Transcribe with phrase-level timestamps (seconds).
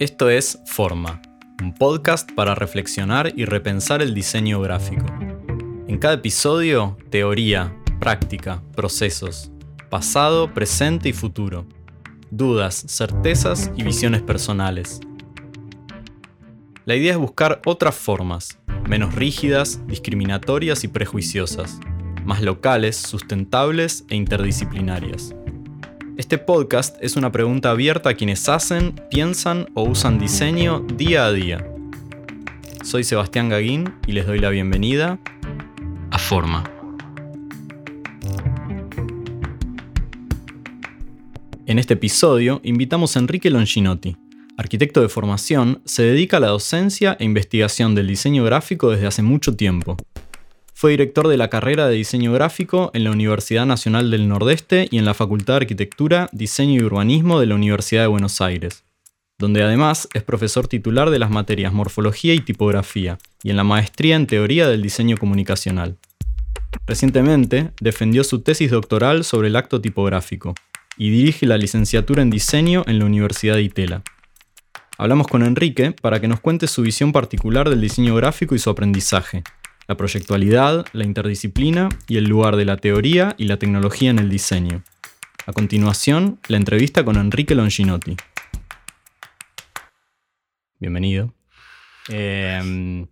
[0.00, 1.22] Esto es Forma,
[1.62, 5.06] un podcast para reflexionar y repensar el diseño gráfico.
[5.86, 9.52] En cada episodio, teoría, práctica, procesos,
[9.90, 11.68] pasado, presente y futuro,
[12.32, 14.98] dudas, certezas y visiones personales.
[16.86, 18.58] La idea es buscar otras formas,
[18.88, 21.78] menos rígidas, discriminatorias y prejuiciosas,
[22.24, 25.36] más locales, sustentables e interdisciplinarias.
[26.16, 31.32] Este podcast es una pregunta abierta a quienes hacen, piensan o usan diseño día a
[31.32, 31.66] día.
[32.84, 35.18] Soy Sebastián Gaguín y les doy la bienvenida
[36.12, 36.62] a Forma.
[41.66, 44.16] En este episodio invitamos a Enrique Longinotti.
[44.56, 49.22] Arquitecto de formación, se dedica a la docencia e investigación del diseño gráfico desde hace
[49.22, 49.96] mucho tiempo.
[50.76, 54.98] Fue director de la carrera de diseño gráfico en la Universidad Nacional del Nordeste y
[54.98, 58.82] en la Facultad de Arquitectura, Diseño y Urbanismo de la Universidad de Buenos Aires,
[59.38, 64.16] donde además es profesor titular de las materias Morfología y Tipografía y en la Maestría
[64.16, 65.96] en Teoría del Diseño Comunicacional.
[66.88, 70.56] Recientemente defendió su tesis doctoral sobre el acto tipográfico
[70.96, 74.02] y dirige la licenciatura en diseño en la Universidad de Itela.
[74.98, 78.70] Hablamos con Enrique para que nos cuente su visión particular del diseño gráfico y su
[78.70, 79.44] aprendizaje,
[79.86, 84.30] la proyectualidad, la interdisciplina y el lugar de la teoría y la tecnología en el
[84.30, 84.82] diseño.
[85.46, 88.16] A continuación, la entrevista con Enrique Longinotti.
[90.78, 91.34] Bienvenido.
[92.08, 93.06] Em,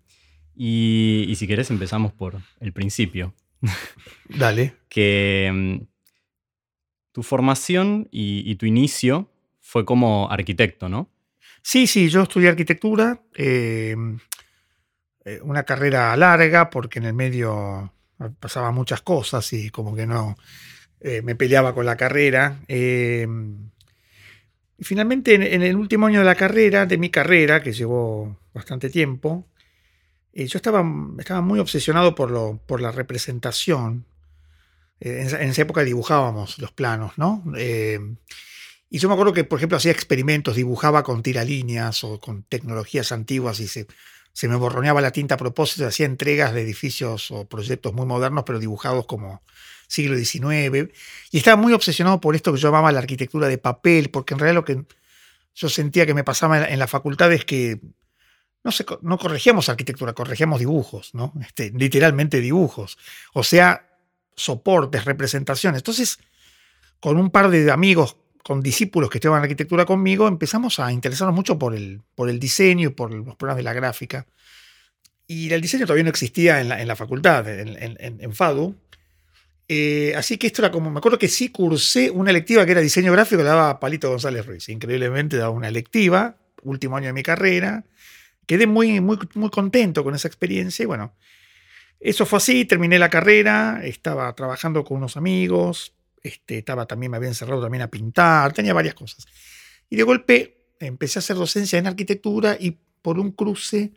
[0.54, 3.34] y, si querés empezamos por el principio.
[4.28, 4.74] Dale.
[4.88, 5.86] que em,
[7.12, 11.10] tu formación y, tu inicio fue como arquitecto, ¿no?
[11.62, 13.22] Sí, sí, yo estudié arquitectura.
[13.34, 14.18] Em,
[15.24, 17.92] eh, una carrera larga porque en el medio
[18.40, 20.36] pasaban muchas cosas y como que no
[21.00, 22.60] eh, me peleaba con la carrera.
[22.66, 23.26] Eh,
[24.78, 28.90] y finalmente en, el último año de la carrera, de mi carrera, que llevó bastante
[28.90, 29.46] tiempo,
[30.34, 30.84] yo estaba,
[31.18, 34.06] estaba muy obsesionado por, lo, por la representación.
[34.98, 37.44] En esa, época dibujábamos los planos, ¿no?
[37.56, 43.10] y yo me acuerdo que, por ejemplo, hacía experimentos, dibujaba con tiralíneas o con tecnologías
[43.12, 43.86] antiguas y se
[44.32, 48.44] se me borroneaba la tinta a propósito, hacía entregas de edificios o proyectos muy modernos,
[48.44, 49.42] pero dibujados como
[49.86, 50.90] siglo XIX.
[51.30, 54.40] Y estaba muy obsesionado por esto que yo llamaba la arquitectura de papel, porque en
[54.40, 54.84] realidad lo que
[55.54, 57.80] yo sentía que me pasaba en la facultad es que
[58.64, 58.70] no,
[59.02, 61.32] no corregíamos arquitectura, corregíamos dibujos, ¿no?
[61.40, 62.96] Este, literalmente dibujos.
[63.34, 63.88] O sea,
[64.34, 65.80] soportes, representaciones.
[65.80, 66.18] Entonces,
[67.00, 71.34] con un par de amigos con discípulos que estaban en arquitectura conmigo, empezamos a interesarnos
[71.34, 74.26] mucho por el, por el diseño por los problemas de la gráfica.
[75.26, 78.74] Y el diseño todavía no existía en la, facultad, en, FADU.
[79.68, 82.80] Eh, así que esto era como, me acuerdo que sí cursé una electiva que era
[82.80, 84.68] diseño gráfico, la daba Palito González Ruiz.
[84.68, 87.84] Increíblemente daba una electiva, último año de mi carrera.
[88.46, 91.14] Quedé muy, muy, muy contento con esa experiencia y bueno,
[92.00, 97.16] eso fue así, terminé la carrera, estaba trabajando con unos amigos, este, estaba también, me
[97.16, 99.26] había encerrado también a pintar, tenía varias cosas.
[99.88, 103.92] Y de golpe empecé a hacer docencia en arquitectura y por un cruce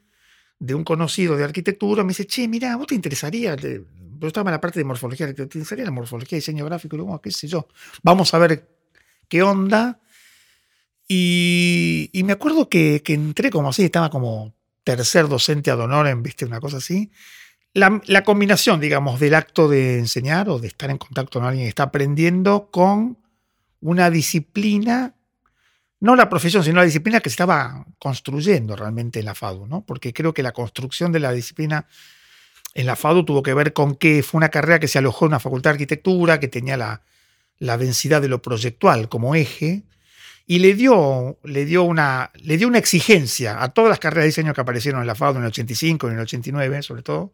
[0.59, 4.53] de un conocido de arquitectura me dice, che, mira, vos te interesaría, yo estaba en
[4.53, 7.68] la parte de morfología, te interesaría la morfología, diseño gráfico, y luego, qué sé yo,
[8.03, 8.68] vamos a ver
[9.28, 10.00] qué onda.
[11.07, 16.46] Y, me acuerdo que, que, entré como así, estaba como tercer docente ad honorem, viste,
[16.46, 17.12] una cosa así.
[17.75, 21.69] La, combinación, digamos, del acto de enseñar o de estar en contacto con alguien que
[21.69, 23.18] está aprendiendo con
[23.81, 25.13] una disciplina,
[26.00, 29.86] no la profesión, sino la disciplina que se estaba construyendo realmente en la FADU, ¿no?
[29.86, 31.86] Porque creo que la construcción de la disciplina
[32.75, 35.31] en la FADU tuvo que ver con que fue una carrera que se alojó en
[35.31, 37.02] una facultad de arquitectura, que tenía la,
[37.59, 39.84] la densidad de lo proyectual como eje,
[40.47, 44.28] y le dio, le, dio una, le dio una exigencia a todas las carreras de
[44.28, 47.34] diseño que aparecieron en la FADU en el 85 y en el 89, sobre todo,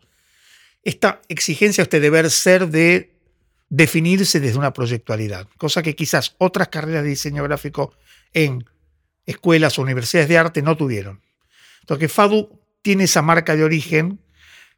[0.84, 3.14] esta exigencia, este deber ser de
[3.69, 7.94] definirse desde una proyectualidad, cosa que quizás otras carreras de diseño gráfico
[8.34, 8.66] en
[9.26, 11.22] escuelas o universidades de arte no tuvieron.
[11.82, 14.20] Entonces, FADU tiene esa marca de origen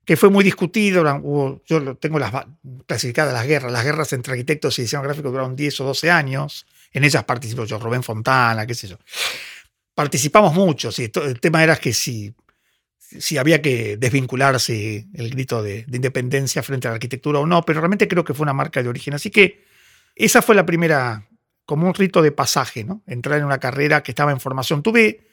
[0.05, 1.03] que fue muy discutido,
[1.65, 2.31] yo tengo las,
[2.85, 6.65] clasificadas las guerras, las guerras entre arquitectos y diseño gráfico duraron 10 o 12 años,
[6.91, 8.97] en ellas participó yo, Rubén Fontana, qué sé yo.
[9.95, 12.33] Participamos mucho, el tema era que si
[13.19, 17.79] si había que desvincularse el grito de, independencia frente a la arquitectura o no, pero
[17.79, 19.13] realmente creo que fue una marca de origen.
[19.13, 19.65] Así que
[20.15, 21.27] esa fue la primera,
[21.65, 23.03] como un rito de pasaje, ¿no?
[23.07, 24.83] Entrar en una carrera que estaba en formación.
[24.83, 25.27] Tuve,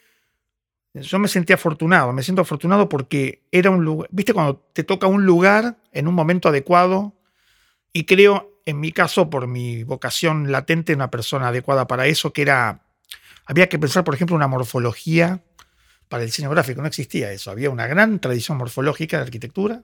[0.95, 5.07] yo me sentí afortunado, me siento afortunado porque era un lugar, viste, cuando te toca
[5.07, 7.15] un lugar en un momento adecuado,
[7.93, 12.43] y creo, en mi caso, por mi vocación latente, una persona adecuada para eso, que
[12.43, 12.83] era
[13.51, 15.43] había que pensar, por ejemplo, una morfología
[16.11, 16.83] para el diseño gráfico.
[16.83, 17.53] No existía eso.
[17.53, 19.83] Había una gran tradición morfológica de arquitectura,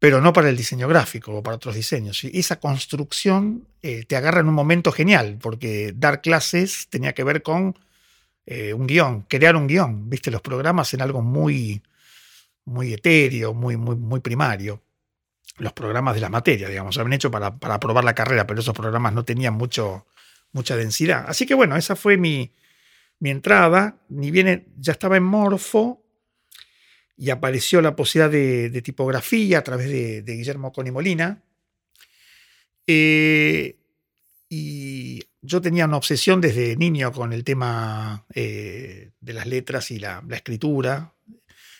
[0.00, 2.24] pero no para el diseño gráfico o para otros diseños.
[2.24, 7.42] Esa construcción eh, te agarra en un momento genial, porque dar clases tenía que ver
[7.42, 7.78] con
[8.46, 10.10] eh, un guion, crear un guion.
[10.10, 11.82] Viste los programas en algo muy,
[12.64, 14.82] muy etéreo, muy, muy, muy primario.
[15.58, 18.58] Los programas de la materia, digamos, se habían hecho para, para aprobar la carrera, pero
[18.58, 20.04] esos programas no tenían mucho,
[20.50, 21.26] mucha densidad.
[21.28, 22.50] Así que bueno, esa fue mi,
[23.20, 26.02] mi entrada, ni bien ya estaba en Morfo
[27.16, 31.44] y apareció la posibilidad de, tipografía a través de, Guillermo Coni Molina.
[32.86, 33.76] Eh,
[34.48, 39.98] y yo tenía una obsesión desde niño con el tema eh, de las letras y
[39.98, 41.12] la, escritura,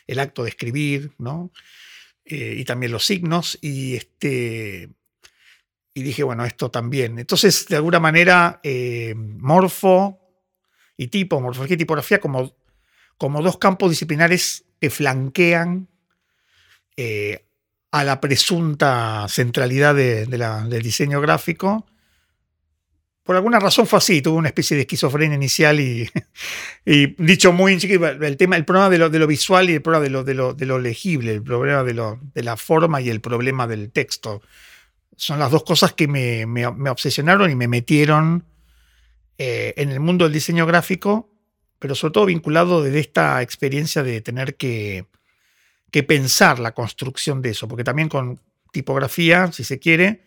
[0.06, 1.52] el acto de escribir, ¿no?
[2.26, 3.58] Eh, y también los signos.
[3.62, 4.90] Y, este,
[5.94, 7.18] y dije, bueno, esto también.
[7.18, 8.60] Entonces, de alguna manera,
[9.16, 10.19] Morfo
[11.00, 12.54] y tipo, morfología y tipografía, como,
[13.16, 15.88] como dos campos disciplinares que flanquean
[16.94, 17.46] eh,
[17.90, 21.86] a la presunta centralidad de, del diseño gráfico.
[23.22, 26.06] Por alguna razón fue así, tuve una especie de esquizofrenia inicial y,
[27.16, 30.10] dicho muy el tema, el problema de lo, de lo visual y el problema de
[30.10, 33.22] lo, de lo, de lo legible, el problema de, lo, de la forma y el
[33.22, 34.42] problema del texto.
[35.16, 38.49] Son las dos cosas que me, me obsesionaron y me metieron
[39.42, 41.30] eh, en el mundo del diseño gráfico,
[41.78, 45.06] pero sobre todo vinculado desde esta experiencia de tener que,
[46.06, 48.38] pensar la construcción de eso, porque también con
[48.70, 50.26] tipografía, si se quiere,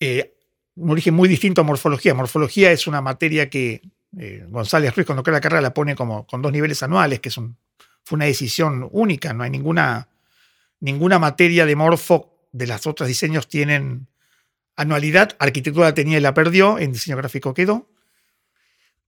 [0.00, 0.34] eh,
[0.74, 2.12] un origen muy distinto a morfología.
[2.12, 3.82] Morfología es una materia que
[4.18, 7.30] eh, González Ruiz cuando crea la carrera la pone como con dos niveles anuales, que
[7.30, 10.08] fue una decisión única, no hay ninguna,
[10.80, 14.08] ninguna materia de morfo de las otras diseños tienen
[14.74, 17.91] anualidad, arquitectura tenía y la perdió, en diseño gráfico quedó.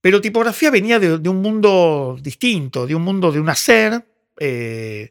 [0.05, 4.05] Pero tipografía venía de, un mundo distinto, de un mundo de un hacer,
[4.39, 5.11] eh,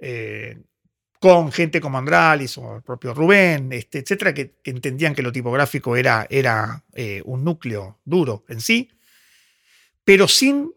[0.00, 0.58] eh,
[1.20, 5.94] con gente como Andralis o el propio Rubén, este, etcétera, que, entendían que lo tipográfico
[5.94, 8.90] era, eh, un núcleo duro en sí,
[10.02, 10.72] pero sin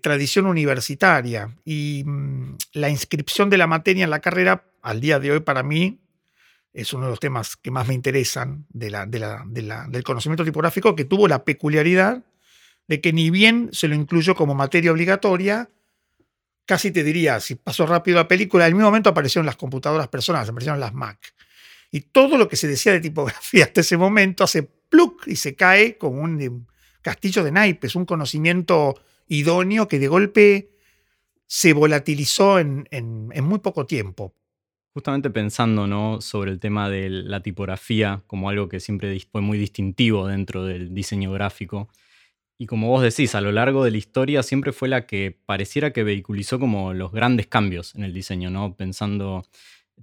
[0.00, 1.52] tradición universitaria.
[1.64, 5.64] Y mm, la inscripción de la materia en la carrera, al día de hoy, para
[5.64, 5.98] mí,
[6.72, 11.44] es uno de los temas que más me interesan del conocimiento tipográfico, que tuvo la
[11.44, 12.22] peculiaridad
[12.92, 15.70] de que ni bien se lo incluyó como materia obligatoria,
[16.66, 20.50] casi te diría, si pasó rápido la película, en mismo momento aparecieron las computadoras personales,
[20.50, 21.32] aparecieron las Mac.
[21.90, 25.54] Y todo lo que se decía de tipografía hasta ese momento hace pluk y se
[25.54, 26.66] cae como un
[27.00, 30.72] castillo de naipes, un conocimiento idóneo que de golpe
[31.46, 34.34] se volatilizó en, en muy poco tiempo.
[34.92, 36.20] Justamente pensando ¿no?
[36.20, 40.92] sobre el tema de la tipografía como algo que siempre fue muy distintivo dentro del
[40.92, 41.88] diseño gráfico.
[42.58, 45.92] Y como vos decís, a lo largo de la historia siempre fue la que pareciera
[45.92, 48.76] que vehiculizó como los grandes cambios en el diseño, ¿no?
[48.76, 49.42] Pensando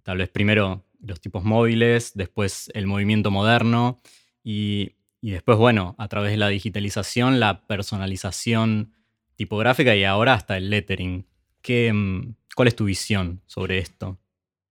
[0.03, 4.01] tal vez primero los tipos móviles, después el movimiento moderno
[4.43, 8.93] y, y después, bueno, a través de la digitalización, la personalización
[9.35, 11.25] tipográfica y ahora hasta el lettering.
[11.61, 14.19] ¿Qué, mm, ¿Cuál es tu visión sobre esto?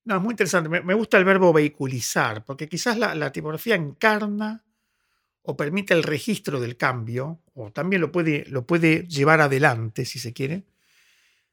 [0.05, 0.69] No, es muy interesante.
[0.69, 4.65] Me, gusta el verbo vehiculizar, porque quizás la, tipografía encarna
[5.51, 10.19] o permite el registro del cambio, o también lo puede, lo puede llevar adelante, si
[10.19, 10.65] se quiere.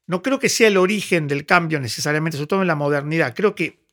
[0.06, 3.34] No creo que sea el origen del cambio necesariamente, sobre todo en la modernidad.
[3.34, 3.86] Creo que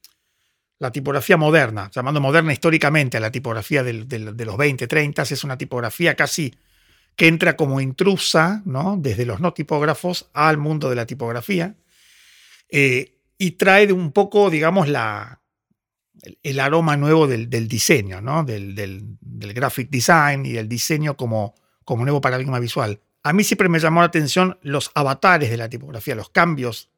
[0.78, 5.58] la tipografía moderna, llamando moderna históricamente a la tipografía de los 20, 30, es una
[5.58, 6.54] tipografía casi
[7.16, 8.98] que entra como intrusa, ¿no?
[9.00, 11.78] desde los no tipógrafos al mundo de la tipografía.
[12.68, 15.43] Eh, y trae un poco, digamos, la,
[16.42, 18.44] el, aroma nuevo del, diseño, ¿no?
[18.44, 23.02] Del, graphic design y el diseño como, como nuevo paradigma visual.
[23.24, 26.90] A mí siempre me llamó la atención los avatares de la tipografía, los cambios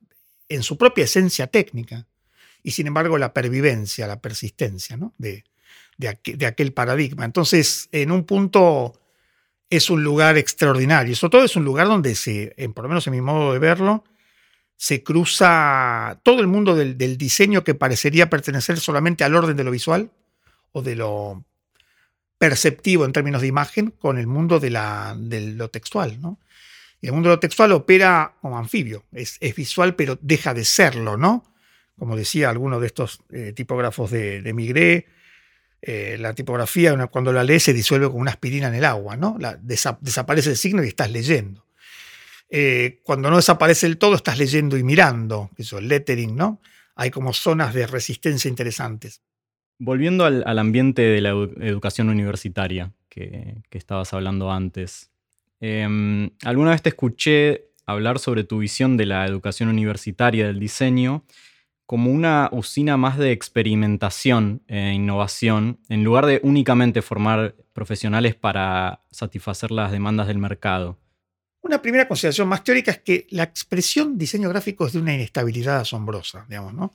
[0.50, 2.08] en su propia esencia técnica
[2.63, 5.13] y sin embargo la pervivencia, la persistencia ¿no?
[5.17, 5.44] de,
[5.98, 7.25] de, aquel paradigma.
[7.25, 9.00] Entonces, en un punto
[9.70, 13.05] es un lugar extraordinario, sobre todo es un lugar donde se, en, por lo menos
[13.08, 14.03] en mi modo de verlo,
[14.77, 19.72] se cruza todo el mundo del, diseño que parecería pertenecer solamente al orden de lo
[19.72, 20.12] visual
[20.72, 21.46] o de lo
[22.38, 26.20] perceptivo en términos de imagen con el mundo de, la, lo textual.
[26.22, 26.39] ¿no?
[27.01, 31.17] Y el mundo de lo textual opera como anfibio, es, visual pero deja de serlo,
[31.17, 31.44] ¿no?
[31.98, 35.08] Como decía alguno de estos eh, tipógrafos de, de Migré,
[35.88, 39.38] eh, la tipografía cuando la lees se disuelve como una aspirina en el agua, ¿no?
[39.62, 41.64] desaparece el signo y estás leyendo.
[42.57, 46.62] Eh, cuando no desaparece el todo, estás leyendo y mirando, eso, el lettering, ¿no?
[46.95, 49.21] Hay como zonas de resistencia interesantes.
[49.77, 55.12] Volviendo al, ambiente de la educación universitaria que, estabas hablando antes,
[55.59, 61.24] Em, alguna vez te escuché hablar sobre tu visión de la educación universitaria del diseño
[61.85, 69.01] como una usina más de experimentación e innovación, en lugar de únicamente formar profesionales para
[69.12, 70.97] satisfacer las demandas del mercado.
[71.65, 75.79] Una primera consideración más teórica es que la expresión diseño gráfico es de una inestabilidad
[75.79, 76.93] asombrosa, digamos, ¿no?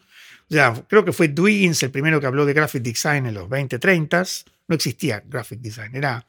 [0.49, 4.45] Sea, creo que fue Dwiggins el primero que habló de graphic design en los 2030s.
[4.69, 6.25] No existía graphic design, era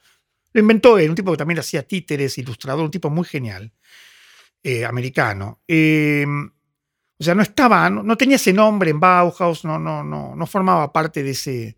[0.54, 3.72] lo inventó él, un tipo que también hacía títeres, ilustrador, un tipo muy genial,
[4.64, 5.60] eh, americano.
[5.68, 10.48] Eh, o sea, no estaba, no, tenía ese nombre en Bauhaus, no, no, no, no
[10.48, 11.78] formaba parte de ese.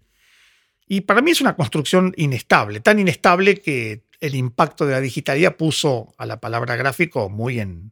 [0.87, 5.57] Y para mí es una construcción inestable, tan inestable que el impacto de la digitalidad
[5.57, 7.91] puso a la palabra gráfico muy en.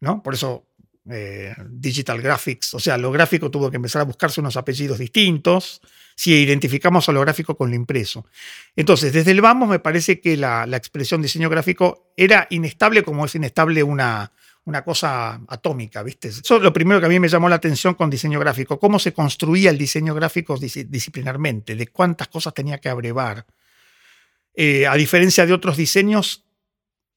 [0.00, 0.22] ¿no?
[0.22, 0.66] Por eso
[1.10, 5.82] eh, digital graphics, o sea, lo gráfico tuvo que empezar a buscarse unos apellidos distintos
[6.16, 8.26] si identificamos a lo gráfico con lo impreso.
[8.74, 13.26] Entonces, desde el vamos me parece que la, la expresión diseño gráfico era inestable como
[13.26, 14.32] es inestable una,
[14.64, 16.28] una cosa atómica, ¿viste?
[16.28, 18.98] Eso es lo primero que a mí me llamó la atención con diseño gráfico, cómo
[18.98, 23.44] se construía el diseño gráfico disciplinarmente, de cuántas cosas tenía que abrevar.
[24.54, 26.44] Eh, a diferencia de otros diseños,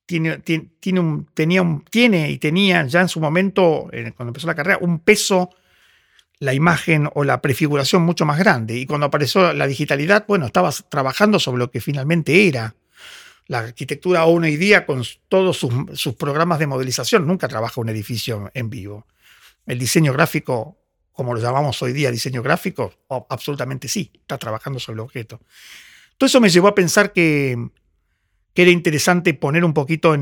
[0.06, 4.80] tiene, tiene, un, tenía tiene y tenía ya en su momento, cuando empezó la carrera,
[4.82, 5.50] un peso,
[6.40, 8.78] la imagen o la prefiguración mucho más grande.
[8.78, 12.76] Y cuando apareció la digitalidad, bueno, estabas trabajando sobre lo que finalmente era
[13.48, 18.70] la arquitectura hoy día con todos sus, programas de modelización nunca trabaja un edificio en
[18.70, 19.06] vivo.
[19.66, 20.78] El diseño gráfico,
[21.12, 22.94] como lo llamamos hoy día diseño gráfico,
[23.30, 25.42] absolutamente sí, está trabajando sobre el objeto.
[26.26, 27.58] Eso me llevó a pensar que,
[28.56, 30.16] era interesante poner un poquito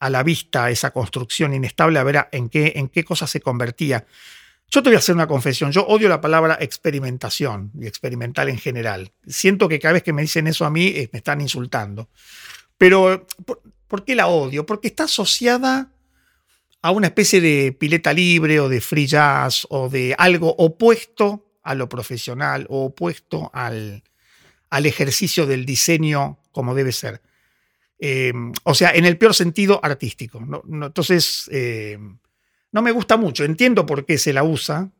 [0.00, 4.06] a la vista esa construcción inestable, a ver en qué, en qué cosa se convertía.
[4.70, 8.58] Yo te voy a hacer una confesión, yo odio la palabra experimentación y experimental en
[8.58, 9.12] general.
[9.26, 12.08] Siento que cada vez que me dicen eso a mí eh, me están insultando.
[12.78, 13.26] Pero,
[13.86, 14.66] ¿por, qué la odio?
[14.66, 15.92] Porque está asociada
[16.82, 21.74] a una especie de pileta libre o de free jazz o de algo opuesto a
[21.74, 24.02] lo profesional o opuesto al,
[24.70, 27.20] ejercicio del diseño como debe ser.
[27.98, 30.42] Em, o sea, en el peor sentido artístico.
[30.70, 32.18] entonces, em,
[32.72, 33.44] no me gusta mucho.
[33.44, 34.90] Entiendo por qué se la usa.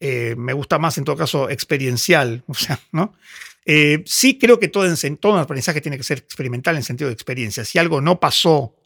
[0.00, 2.44] Eh, me gusta más, en todo caso, experiencial.
[2.48, 3.14] O sea, ¿no?
[4.04, 4.86] Sí creo que todo,
[5.18, 7.64] todo aprendizaje tiene que ser experimental en sentido de experiencia.
[7.64, 8.76] Si algo no pasó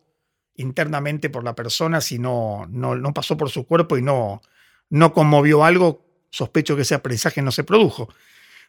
[0.59, 4.43] internamente por la persona, si no, no, pasó por su cuerpo y no,
[4.91, 8.13] no conmovió algo, sospecho que ese aprendizaje no se produjo.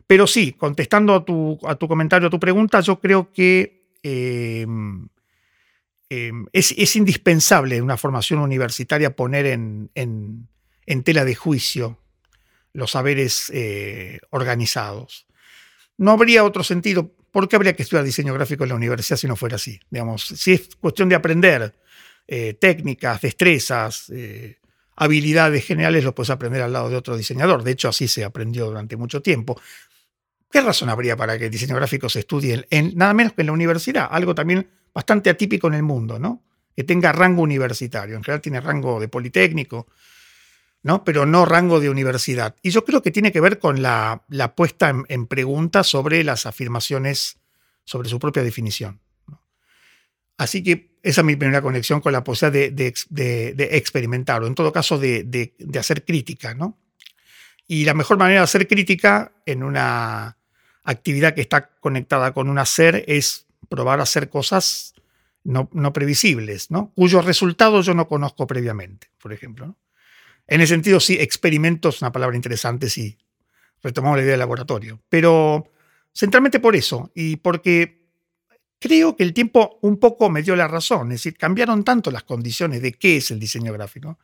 [0.10, 5.08] Pero sí, contestando a tu, a tu comentario, a tu pregunta, yo creo que em,
[6.10, 12.00] em, es, indispensable en una formación universitaria poner en, en, tela de juicio
[12.74, 15.28] los saberes eh, organizados
[16.00, 17.14] no habría otro sentido.
[17.32, 19.80] ¿Por qué habría que estudiar diseño gráfico en la universidad si no fuera así?
[19.92, 21.76] Digamos, si es cuestión de aprender
[22.26, 24.58] eh, técnicas, destrezas, eh,
[24.96, 27.64] habilidades generales, lo puedes aprender al lado de otro diseñador.
[27.64, 29.62] De hecho, así se aprendió durante mucho tiempo.
[30.52, 33.48] ¿Qué razón habría para que el diseño gráfico se estudie en, nada menos que en
[33.48, 34.08] la universidad?
[34.10, 36.44] Algo también bastante atípico en el mundo, ¿no?
[36.76, 38.16] Que tenga rango universitario.
[38.16, 39.88] En general tiene rango de politécnico,
[40.82, 41.04] ¿no?
[41.04, 42.56] pero no rango de universidad.
[42.62, 44.24] Y yo creo que tiene que ver con la,
[44.56, 47.38] puesta en, pregunta sobre las afirmaciones,
[47.84, 49.02] sobre su propia definición.
[50.38, 54.72] Así que esa es mi primera conexión con la posibilidad de, experimentar, o en todo
[54.72, 56.54] caso de, hacer crítica.
[56.54, 56.80] ¿no?
[57.68, 60.39] Y la mejor manera de hacer crítica en una
[60.92, 64.94] actividad que está conectada con un hacer es probar a hacer cosas
[65.44, 66.92] no, no previsibles, ¿no?
[66.96, 69.78] cuyos resultados yo no conozco previamente, por ejemplo.
[70.48, 73.18] En ese sentido, sí, experimentos es una palabra interesante, sí.
[73.84, 75.02] Retomamos la idea del laboratorio.
[75.08, 75.72] Pero
[76.14, 77.99] centralmente por eso, y porque
[78.80, 81.12] creo que el tiempo un poco me dio la razón.
[81.12, 84.18] Es decir, cambiaron tanto las condiciones de qué es el diseño gráfico.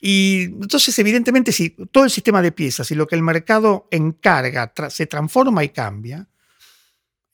[0.00, 4.72] Y entonces, evidentemente, si todo el sistema de piezas y lo que el mercado encarga
[4.90, 6.28] se transforma y cambia,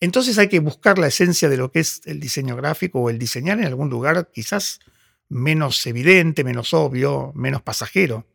[0.00, 3.18] entonces hay que buscar la esencia de lo que es el diseño gráfico o el
[3.18, 4.80] diseñar en algún lugar quizás
[5.28, 8.26] menos evidente, menos obvio, menos pasajero.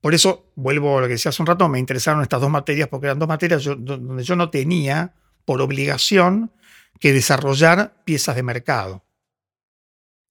[0.00, 2.88] Por eso, vuelvo a lo que decía hace un rato, me interesaron estas dos materias
[2.88, 5.14] porque eran dos materias donde yo no tenía
[5.44, 6.52] por obligación
[6.98, 9.04] que desarrollar piezas de mercado.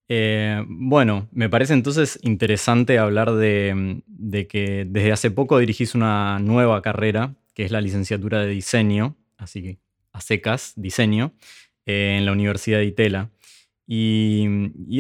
[0.10, 4.02] Eh, bueno, me parece entonces interesante hablar de,
[4.50, 9.62] que desde hace poco dirigís una nueva carrera, que es la licenciatura de diseño, así
[9.62, 9.80] que
[10.14, 11.34] a secas, diseño,
[11.86, 13.32] eh, en la Universidad de Itela.
[13.86, 14.46] Y,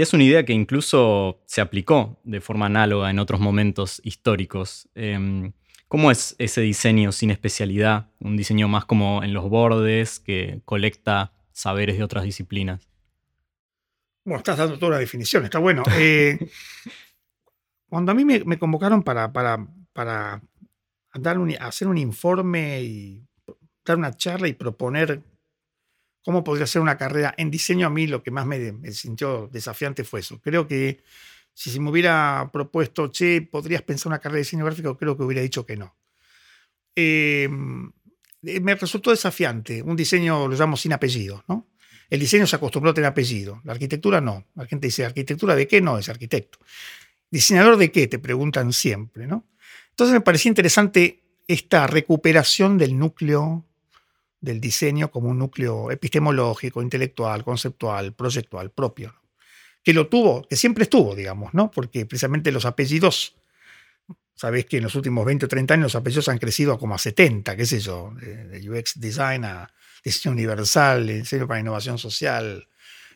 [0.02, 4.88] es una idea que incluso se aplicó de forma análoga en otros momentos históricos.
[4.96, 5.52] Em,
[5.88, 8.10] ¿Cómo es ese diseño sin especialidad?
[8.20, 12.88] Un diseño más como en los bordes, que colecta saberes de otras disciplinas.
[14.24, 15.84] Bueno, estás dando toda la definición, está bueno.
[15.98, 16.38] Eh,
[17.90, 20.42] cuando a mí me, convocaron para, para, para
[21.14, 23.26] dar hacer un informe y
[23.86, 25.24] dar una charla y proponer
[26.24, 29.48] cómo podría ser una carrera en diseño, a mí lo que más me, me sintió
[29.48, 30.42] desafiante fue eso.
[30.42, 31.02] Creo que
[31.54, 34.98] si se me hubiera propuesto, che, ¿podrías pensar una carrera de diseño gráfico?
[34.98, 35.96] Creo que hubiera dicho que no.
[36.94, 37.50] Eh,
[38.62, 39.82] me resultó desafiante.
[39.82, 41.68] Un diseño lo llamo sin apellido, ¿no?
[42.10, 44.46] El diseño se acostumbró a tener apellido, la arquitectura no.
[44.56, 45.82] La gente dice, ¿arquitectura de qué?
[45.82, 46.60] No, es arquitecto.
[47.30, 48.08] ¿Diseñador de qué?
[48.08, 49.46] Te preguntan siempre, ¿no?
[49.90, 53.66] Entonces me parecía interesante esta recuperación del núcleo
[54.40, 59.16] del diseño como un núcleo epistemológico, intelectual, conceptual, proyectual propio,
[59.84, 61.72] que lo tuvo, que siempre estuvo, digamos, ¿no?
[61.72, 63.36] Porque precisamente los apellidos,
[64.38, 66.98] sabés que en los últimos 20 o 30 años los apellidos han crecido como a
[66.98, 72.68] 70, qué sé yo, de, UX design a diseño universal, diseño para innovación social,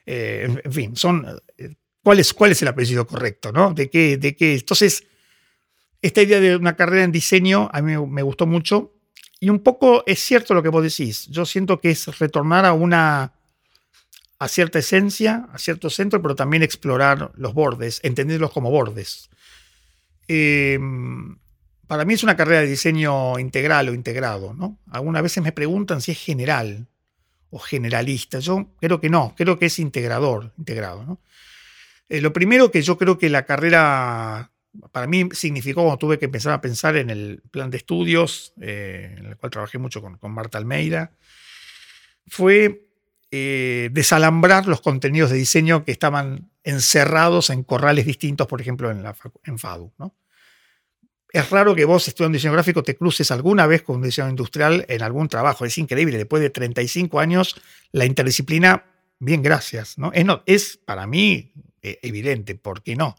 [0.06, 1.26] eh, en, fin, son
[1.58, 3.72] eh, ¿cuál es, cuál es el apellido correcto, ¿no?
[3.74, 4.56] De qué, de qué.
[4.56, 5.06] Entonces,
[6.02, 8.96] esta idea de una carrera en diseño a mí me gustó mucho
[9.40, 11.28] y un poco es cierto lo que vos decís.
[11.28, 13.34] Yo siento que es retornar a una
[14.40, 19.30] a cierta esencia, a cierto centro, pero también explorar los bordes, entenderlos como bordes.
[20.34, 21.38] Em,
[21.88, 24.56] para mí es una carrera de diseño integral o integrado.
[24.90, 26.88] Algunas veces me preguntan si es general
[27.50, 28.40] o generalista.
[28.40, 31.20] Yo creo que no, creo que es integrador, integrado.
[32.08, 34.54] Eh, lo primero que yo creo que la carrera
[34.94, 39.16] para mí significó cuando tuve que empezar a pensar en el plan de estudios, eh,
[39.18, 41.12] en el cual trabajé mucho con, Marta Almeida,
[42.26, 42.88] fue
[43.32, 49.04] eh, desalambrar los contenidos de diseño que estaban encerrados en corrales distintos, por ejemplo, en,
[49.04, 49.92] la, FADU.
[51.32, 54.86] Es raro que vos, estudiando diseño gráfico, te cruces alguna vez con un diseño industrial
[54.90, 55.64] en algún trabajo.
[55.64, 57.56] Es increíble, después de 35 años,
[57.94, 58.86] la interdisciplina,
[59.20, 59.98] bien, gracias.
[59.98, 60.12] ¿no?
[60.14, 63.16] Es, no, es para mí eh, evidente, ¿por qué no?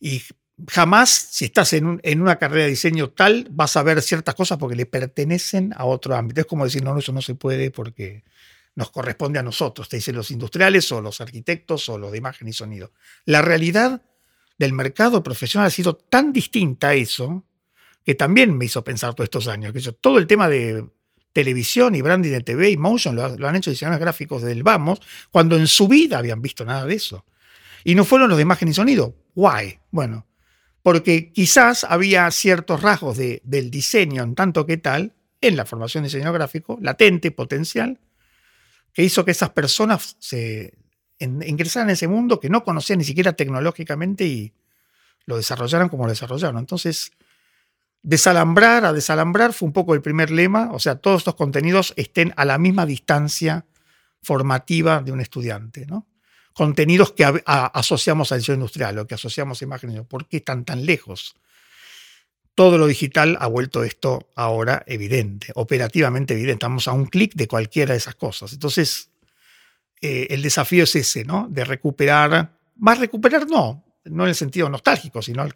[0.00, 0.22] Y
[0.68, 4.76] jamás, si estás en, una carrera de diseño tal, vas a ver ciertas cosas porque
[4.76, 6.40] le pertenecen a otro ámbito.
[6.40, 8.24] Es como decir, no, eso no se puede porque
[8.74, 12.48] nos corresponde a nosotros, te dicen los industriales o los arquitectos o los de imagen
[12.48, 12.92] y sonido.
[13.26, 14.00] La realidad
[14.62, 17.44] del mercado profesional ha sido tan distinta a eso
[18.04, 19.72] que también me hizo pensar todos estos años.
[19.72, 20.86] Que todo el tema de
[21.32, 25.00] televisión y branding de TV y motion lo, han hecho diseñadores gráficos del Vamos,
[25.32, 27.24] cuando en su vida habían visto nada de eso.
[27.82, 29.16] Y no fueron los de imagen y sonido.
[29.34, 29.80] Why?
[29.90, 30.28] Bueno,
[30.82, 36.04] porque quizás había ciertos rasgos de, del diseño en tanto que tal en la formación
[36.04, 37.98] de diseño gráfico, latente, potencial,
[38.92, 40.74] que hizo que esas personas se
[41.24, 44.52] ingresaran en ese mundo que no conocían ni siquiera tecnológicamente y
[45.26, 46.58] lo desarrollaran como lo desarrollaron.
[46.58, 47.12] Entonces,
[48.02, 52.32] desalambrar a desalambrar fue un poco el primer lema, o sea, todos estos contenidos estén
[52.36, 53.66] a la misma distancia
[54.22, 56.06] formativa de un estudiante, ¿no?
[56.52, 60.02] contenidos que asociamos a diseño industrial o que asociamos a imágenes.
[60.06, 61.34] ¿Por qué están tan lejos?
[62.54, 66.52] Todo lo digital ha vuelto esto ahora evidente, operativamente evidente.
[66.52, 68.52] Estamos a un clic de cualquiera de esas cosas.
[68.52, 69.10] Entonces,
[70.04, 71.46] eh, el desafío es ese, ¿no?
[71.48, 75.46] De recuperar, más recuperar no, no en el sentido nostálgico, sino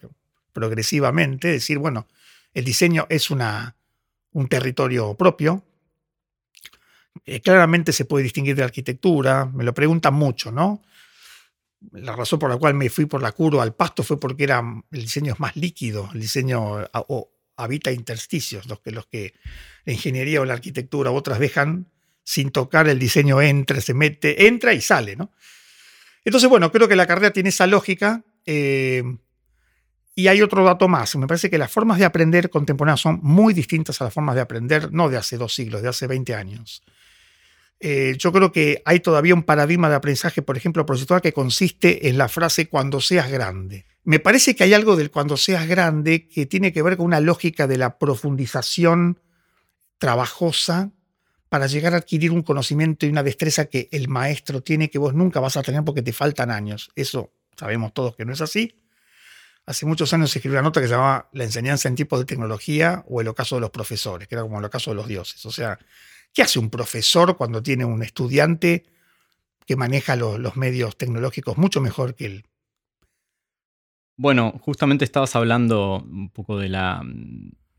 [0.53, 2.07] progresivamente, decir, bueno,
[2.55, 3.75] el diseño es una,
[4.31, 5.65] un territorio propio,
[7.25, 10.81] eh, claramente se puede distinguir de la arquitectura, me lo preguntan mucho, ¿no?
[11.91, 14.63] La razón por la cual me fui por la curva al pasto fue porque era,
[14.93, 19.35] el diseño es más líquido, el diseño o, habita intersticios, los que, los que
[19.85, 21.89] la ingeniería o la arquitectura otras dejan
[22.27, 25.31] sin tocar el diseño entra, se mete, entra y sale, ¿no?
[26.25, 28.25] Entonces, bueno, creo que la carrera tiene esa lógica.
[28.45, 29.05] Eh,
[30.17, 31.15] y hay otro dato más.
[31.17, 34.41] Me parece que las formas de aprender contemporáneas son muy distintas a las formas de
[34.41, 36.83] aprender, no de hace dos siglos, de hace 20 años.
[37.79, 42.09] Eh, yo creo que hay todavía un paradigma de aprendizaje, por ejemplo, procesual, que consiste
[42.09, 43.87] en la frase cuando seas grande.
[44.03, 47.21] Me parece que hay algo del cuando seas grande que tiene que ver con una
[47.21, 49.21] lógica de la profundización
[49.99, 50.91] trabajosa
[51.49, 55.15] para llegar a adquirir un conocimiento y una destreza que el maestro tiene que vos
[55.15, 56.91] nunca vas a tener porque te faltan años.
[56.95, 58.81] Eso sabemos todos que no es así.
[59.65, 62.25] Hace muchos años se escribió una nota que se llamaba La enseñanza en tipos de
[62.25, 65.45] tecnología o el ocaso de los profesores, que era como el ocaso de los dioses.
[65.45, 65.79] O sea,
[66.37, 68.85] ¿Qué hace un profesor cuando tiene un estudiante
[69.65, 72.45] que maneja los medios tecnológicos mucho mejor que él?
[74.19, 77.03] Bueno, justamente estabas hablando un poco de la,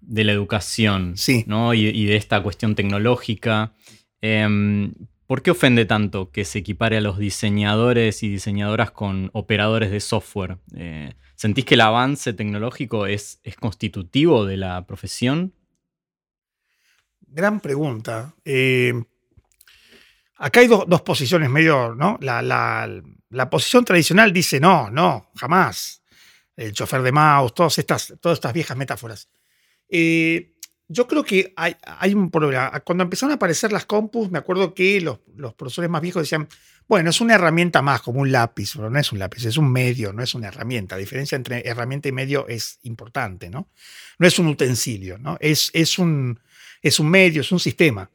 [0.02, 1.74] de la educación ¿no?
[1.74, 3.74] y, de esta cuestión tecnológica.
[4.22, 4.94] Em,
[5.26, 10.00] ¿Por qué ofende tanto que se equipare a los diseñadores y diseñadoras con operadores de
[10.00, 10.58] software?
[10.76, 15.54] Eh, ¿Sentís que el avance tecnológico es, es constitutivo de la profesión?
[17.30, 18.34] gran pregunta.
[18.44, 18.94] Eh,
[20.38, 22.18] acá hay dos posiciones medio, ¿no?
[22.22, 22.42] La,
[23.30, 26.02] la posición tradicional dice no, no, jamás.
[26.56, 29.30] El chofer de mouse, todas estas, todas estas viejas metáforas.
[29.90, 30.54] Eh,
[30.90, 32.80] yo creo que hay, hay, un problema.
[32.82, 36.48] Cuando empezaron a aparecer las compus, me acuerdo que los, los, profesores más viejos decían,
[36.88, 39.70] bueno, es una herramienta más, como un lápiz, pero no es un lápiz, es un
[39.70, 40.96] medio, no es una herramienta.
[40.96, 43.70] La diferencia entre herramienta y medio es importante, ¿no?
[44.18, 45.38] No es un utensilio, ¿no?
[45.42, 46.40] Es, es, un,
[46.82, 48.10] es un medio, es un sistema.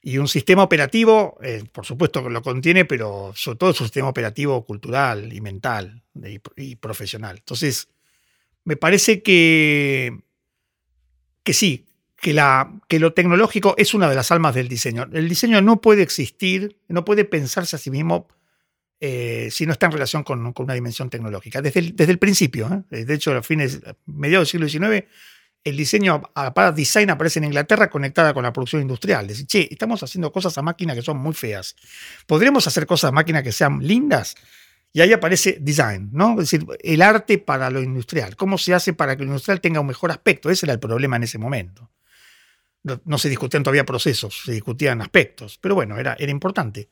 [0.00, 3.86] Y un sistema operativo, eh, por supuesto que lo contiene, pero sobre todo es un
[3.86, 7.38] sistema operativo cultural y mental y, y profesional.
[7.38, 7.88] Entonces,
[8.64, 10.20] me parece que,
[11.44, 11.86] que sí,
[12.20, 15.06] que, la, que lo tecnológico es una de las almas del diseño.
[15.12, 18.26] El diseño no puede existir, no puede pensarse a sí mismo
[18.98, 21.60] eh, si no está en relación con, con una dimensión tecnológica.
[21.60, 23.04] Desde el, desde el principio, ¿eh?
[23.04, 25.06] de hecho, a fines, mediados del siglo XIX,
[25.64, 26.22] el diseño
[26.54, 29.26] para design aparece en Inglaterra conectada con la producción industrial.
[29.26, 31.74] Decir, che, estamos haciendo cosas a máquina que son muy feas.
[32.26, 34.34] ¿Podríamos hacer cosas a máquina que sean lindas?
[34.94, 36.40] Y ahí aparece design, ¿no?
[36.40, 38.36] Es decir, el arte para lo industrial.
[38.36, 40.48] ¿Cómo se hace para que lo industrial tenga un mejor aspecto?
[40.48, 41.90] Ese era el problema en ese momento
[42.84, 46.88] no, se discutían todavía procesos, se discutían aspectos, pero bueno, era, era importante.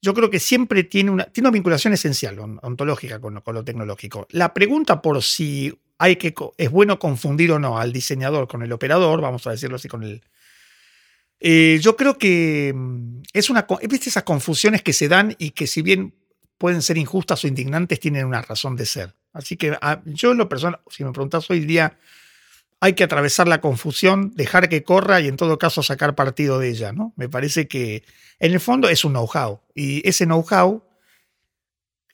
[0.00, 4.28] Yo creo que siempre tiene una, tiene una vinculación esencial, ontológica con, lo tecnológico.
[4.30, 8.70] La pregunta por si hay que, es bueno confundir o no al diseñador con el
[8.70, 10.22] operador, vamos a decirlo así con el...
[11.40, 13.66] Eh, yo creo que mm, es una...
[13.88, 16.14] ¿Viste esas confusiones que se dan y que si bien
[16.58, 19.14] pueden ser injustas o indignantes, tienen una razón de ser?
[19.32, 21.96] Así que ah, yo en lo personal, si me preguntas hoy día,
[22.80, 26.70] hay que atravesar la confusión, dejar que corra y en todo caso sacar partido de
[26.70, 26.92] ella.
[26.92, 27.12] ¿no?
[27.16, 28.04] Me parece que
[28.38, 30.84] en el fondo es un know-how y ese know-how,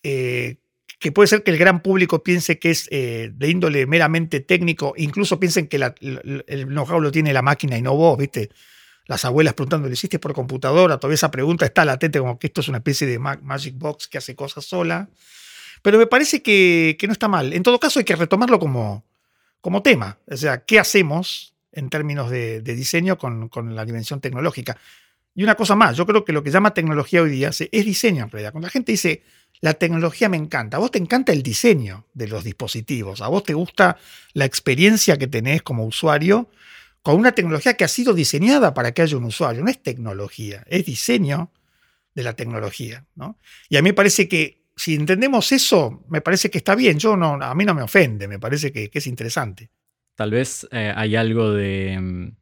[0.03, 0.57] eh,
[0.99, 4.95] que puede ser que el gran público piense que es eh, de índole meramente técnico,
[4.97, 8.51] incluso piensen que el know-how lo tiene la máquina y no vos, ¿viste?
[9.07, 10.99] Las abuelas preguntando, ¿lo hiciste por computadora?
[10.99, 14.19] Todavía esa pregunta está latente como que esto es una especie de Magic Box que
[14.19, 15.09] hace cosas sola.
[15.83, 17.53] Pero me parece que, que no está mal.
[17.53, 19.05] En todo caso hay que retomarlo como,
[19.65, 20.19] como tema.
[20.31, 24.77] O sea, ¿qué hacemos en términos de, diseño con, la dimensión tecnológica?
[25.35, 28.25] Y una cosa más, yo creo que lo que llama tecnología hoy día es diseño
[28.25, 28.53] en realidad.
[28.53, 29.23] Cuando la gente dice,
[29.63, 33.43] la tecnología me encanta, a vos te encanta el diseño de los dispositivos, a vos
[33.43, 33.97] te gusta
[34.35, 36.51] la experiencia que tenés como usuario
[37.05, 39.63] con una tecnología que ha sido diseñada para que haya un usuario.
[39.63, 41.53] No es tecnología, es diseño
[42.15, 43.05] de la tecnología.
[43.15, 43.39] ¿no?
[43.69, 46.99] Y a mí me parece que si entendemos eso, me parece que está bien.
[46.99, 49.69] Yo no, a mí no me ofende, me parece que, es interesante.
[50.15, 52.33] Tal vez eh, hay algo de, mm,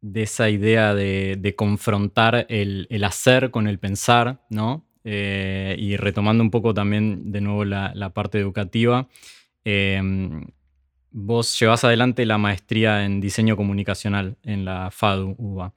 [0.00, 4.86] de esa idea de, confrontar el, hacer con el pensar, ¿no?
[5.02, 9.08] Eh, y retomando un poco también de nuevo la, parte educativa,
[9.64, 10.46] em,
[11.12, 15.74] vos llevas adelante la maestría en diseño comunicacional en la FADU UBA.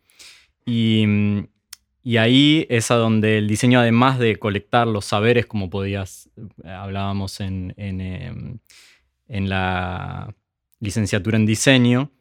[2.06, 6.30] Y ahí es a donde el diseño, además de colectar los saberes, como podías,
[6.64, 8.60] eh, hablábamos en, em,
[9.28, 10.32] en, la
[10.80, 12.12] licenciatura en diseño,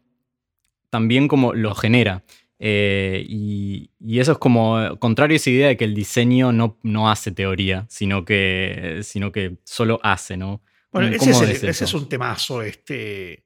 [0.89, 2.25] también como lo genera.
[2.59, 7.11] Eh, y, eso es como contrario a esa idea de que el diseño no, no
[7.11, 10.63] hace teoría, sino que, sino que solo hace, ¿no?
[10.95, 12.63] Bueno, ese es, ese es, un temazo.
[12.63, 13.45] Este,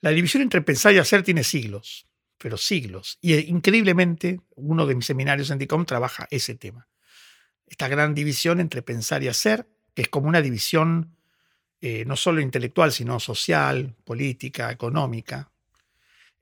[0.00, 2.06] la división entre pensar y hacer tiene siglos
[2.44, 3.16] pero siglos.
[3.22, 6.86] Y eh, increíblemente, uno de mis seminarios en DICOM trabaja ese tema.
[7.66, 11.16] Esta gran división entre pensar y hacer, que es como una división
[11.80, 15.50] eh, no solo intelectual, sino social, política, económica,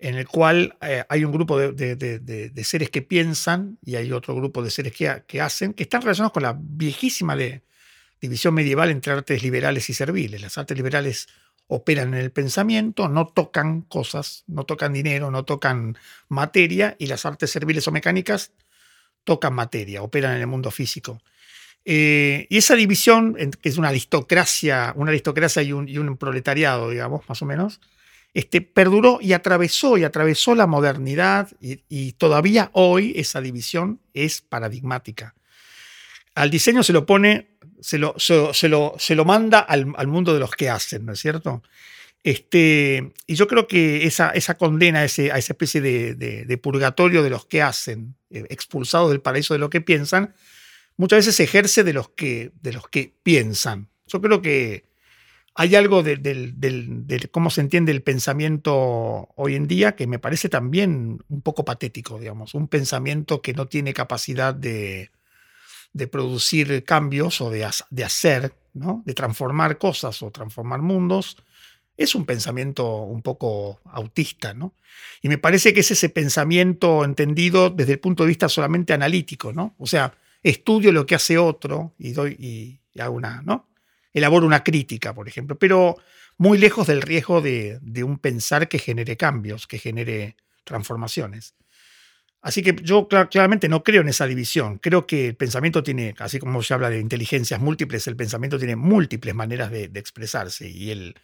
[0.00, 4.60] en el cual eh, hay un grupo de, seres que piensan y hay otro grupo
[4.60, 7.36] de seres que, que hacen, que están relacionados con la viejísima
[8.22, 10.40] división medieval entre artes liberales y serviles.
[10.40, 11.28] Las artes liberales
[11.66, 17.26] operan en el pensamiento, no tocan cosas, no tocan dinero, no tocan materia, y las
[17.26, 18.52] artes serviles o mecánicas
[19.24, 21.20] tocan materia, operan en el mundo físico.
[21.84, 27.42] Eh, y esa división, que es una aristocracia, una aristocracia y un, proletariado, digamos, más
[27.42, 27.80] o menos,
[28.34, 35.34] este, perduró y atravesó y atravesó la modernidad y todavía hoy esa división es paradigmática.
[36.34, 37.51] Al diseño se lo pone
[37.82, 41.20] se lo, se, lo, se lo manda al, mundo de los que hacen, ¿no es
[41.20, 41.62] cierto?
[42.22, 47.24] Este, y yo creo que esa, esa condena a, ese, a esa especie de, purgatorio
[47.24, 50.34] de los que hacen, eh, expulsados del paraíso de lo que piensan,
[50.96, 53.88] muchas veces se ejerce de los que, de los que piensan.
[54.06, 54.84] Yo creo que
[55.54, 60.48] hay algo de, de, cómo se entiende el pensamiento hoy en día que me parece
[60.48, 65.10] también un poco patético, digamos, un pensamiento que no tiene capacidad de,
[65.92, 69.02] de producir cambios o de, de hacer, ¿no?
[69.04, 71.36] de transformar cosas o transformar mundos,
[71.96, 74.74] es un pensamiento un poco autista, ¿no?
[75.20, 79.52] Y me parece que es ese pensamiento entendido desde el punto de vista solamente analítico,
[79.52, 79.74] ¿no?
[79.78, 83.68] O sea, estudio lo que hace otro y, doy, y hago una, ¿no?
[84.12, 85.96] Elaboro una crítica, por ejemplo, pero
[86.36, 91.54] muy lejos del riesgo de, un pensar que genere cambios, que genere transformaciones.
[92.42, 94.78] Así que yo claramente no creo en esa división.
[94.78, 98.74] Creo que el pensamiento tiene, así como se habla de inteligencias múltiples, el pensamiento tiene
[98.74, 101.14] múltiples maneras de, expresarse y, el,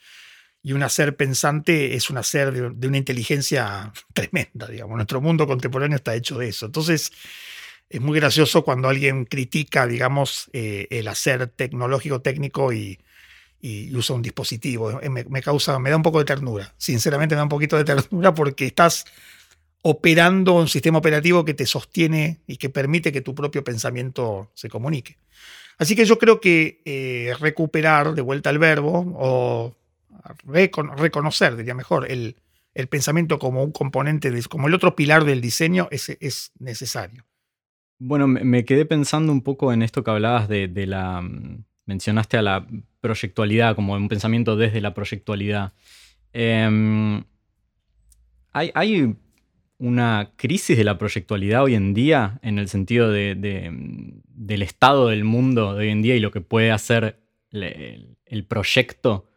[0.62, 4.94] y un hacer pensante es un hacer de, una inteligencia tremenda, digamos.
[4.94, 6.66] Nuestro mundo contemporáneo está hecho de eso.
[6.66, 7.12] Entonces,
[7.90, 13.00] es muy gracioso cuando alguien critica, digamos, eh, el hacer tecnológico, técnico y,
[13.60, 15.00] y usa un dispositivo.
[15.00, 16.72] Eh, me, causa, me da un poco de ternura.
[16.76, 19.04] Sinceramente me da un poquito de ternura porque estás
[19.82, 24.68] operando un sistema operativo que te sostiene y que permite que tu propio pensamiento se
[24.68, 25.18] comunique.
[25.78, 29.76] Así que yo creo que eh, recuperar de vuelta el verbo o
[30.44, 32.36] reconocer, diría mejor, el,
[32.90, 37.24] pensamiento como un componente, como el otro pilar del diseño es, es necesario.
[37.98, 41.28] Bueno, me quedé pensando un poco en esto que hablabas de, la
[41.86, 42.66] mencionaste a la
[43.00, 45.72] proyectualidad, como un pensamiento desde la proyectualidad.
[46.32, 47.24] Em,
[48.52, 49.16] ¿hay,
[49.78, 55.74] una crisis de la proyectualidad hoy en día en el sentido del estado del mundo
[55.74, 59.30] de hoy en día y lo que puede hacer el, proyecto?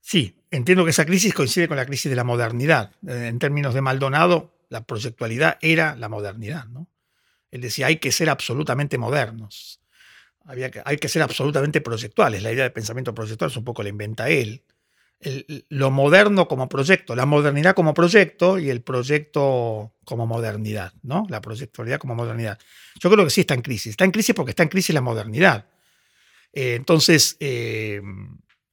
[0.00, 2.92] Sí, entiendo que esa crisis coincide con la crisis de la modernidad.
[3.06, 6.66] En términos de Maldonado, la proyectualidad era la modernidad.
[6.66, 6.88] ¿no?
[7.50, 9.82] Él decía, hay que ser absolutamente modernos
[10.70, 12.42] que, hay que ser absolutamente proyectuales.
[12.42, 14.62] La idea de pensamiento proyectual es un poco la inventa él.
[15.68, 21.26] Lo moderno como proyecto, la modernidad como proyecto y el proyecto como modernidad, ¿no?
[21.28, 22.58] La proyectualidad como modernidad.
[23.00, 23.90] Yo creo que sí está en crisis.
[23.90, 25.66] Está en crisis porque está en crisis la modernidad.
[26.52, 28.00] Eh, entonces, eh,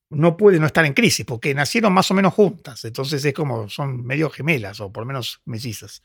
[0.10, 2.84] no puede no estar en crisis porque nacieron más o menos juntas.
[2.84, 6.02] Entonces es como, son medio gemelas o por lo menos mellizas.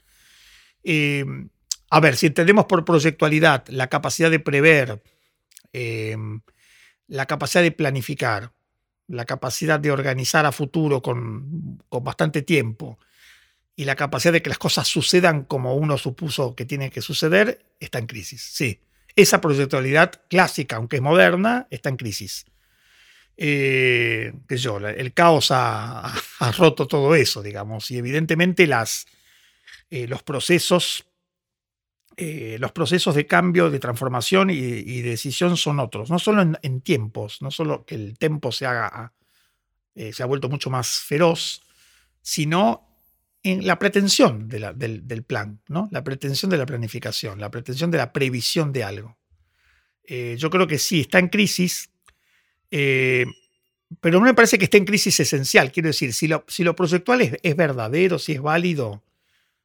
[0.82, 1.24] Eh,
[1.88, 5.02] a ver, si entendemos por proyectualidad la capacidad de prever,
[7.06, 8.52] la capacidad de planificar,
[9.08, 12.98] la capacidad de organizar a futuro con, bastante tiempo
[13.76, 17.64] y la capacidad de que las cosas sucedan como uno supuso que tiene que suceder,
[17.80, 18.42] está en crisis.
[18.42, 18.80] Sí,
[19.16, 22.46] esa proyectualidad clásica, aunque es moderna, está en crisis.
[23.36, 26.14] Eh, yo, el caos ha,
[26.56, 29.06] roto todo eso, digamos, y evidentemente las,
[29.90, 31.04] eh, los procesos
[32.16, 37.42] eh, los procesos de cambio, de transformación y, decisión son otros, no solo en, tiempos,
[37.42, 39.12] no solo que el tiempo se, haga,
[39.96, 41.62] eh, se ha vuelto mucho más feroz,
[42.22, 42.88] sino
[43.42, 45.88] en la pretensión del, plan, ¿no?
[45.90, 49.18] la pretensión de la planificación, la pretensión de la previsión de algo.
[50.04, 51.90] Eh, yo creo que sí, está en crisis,
[52.70, 55.72] pero me parece que esté en crisis esencial.
[55.72, 59.02] Quiero decir, si lo, si lo proyectual es verdadero, si es válido,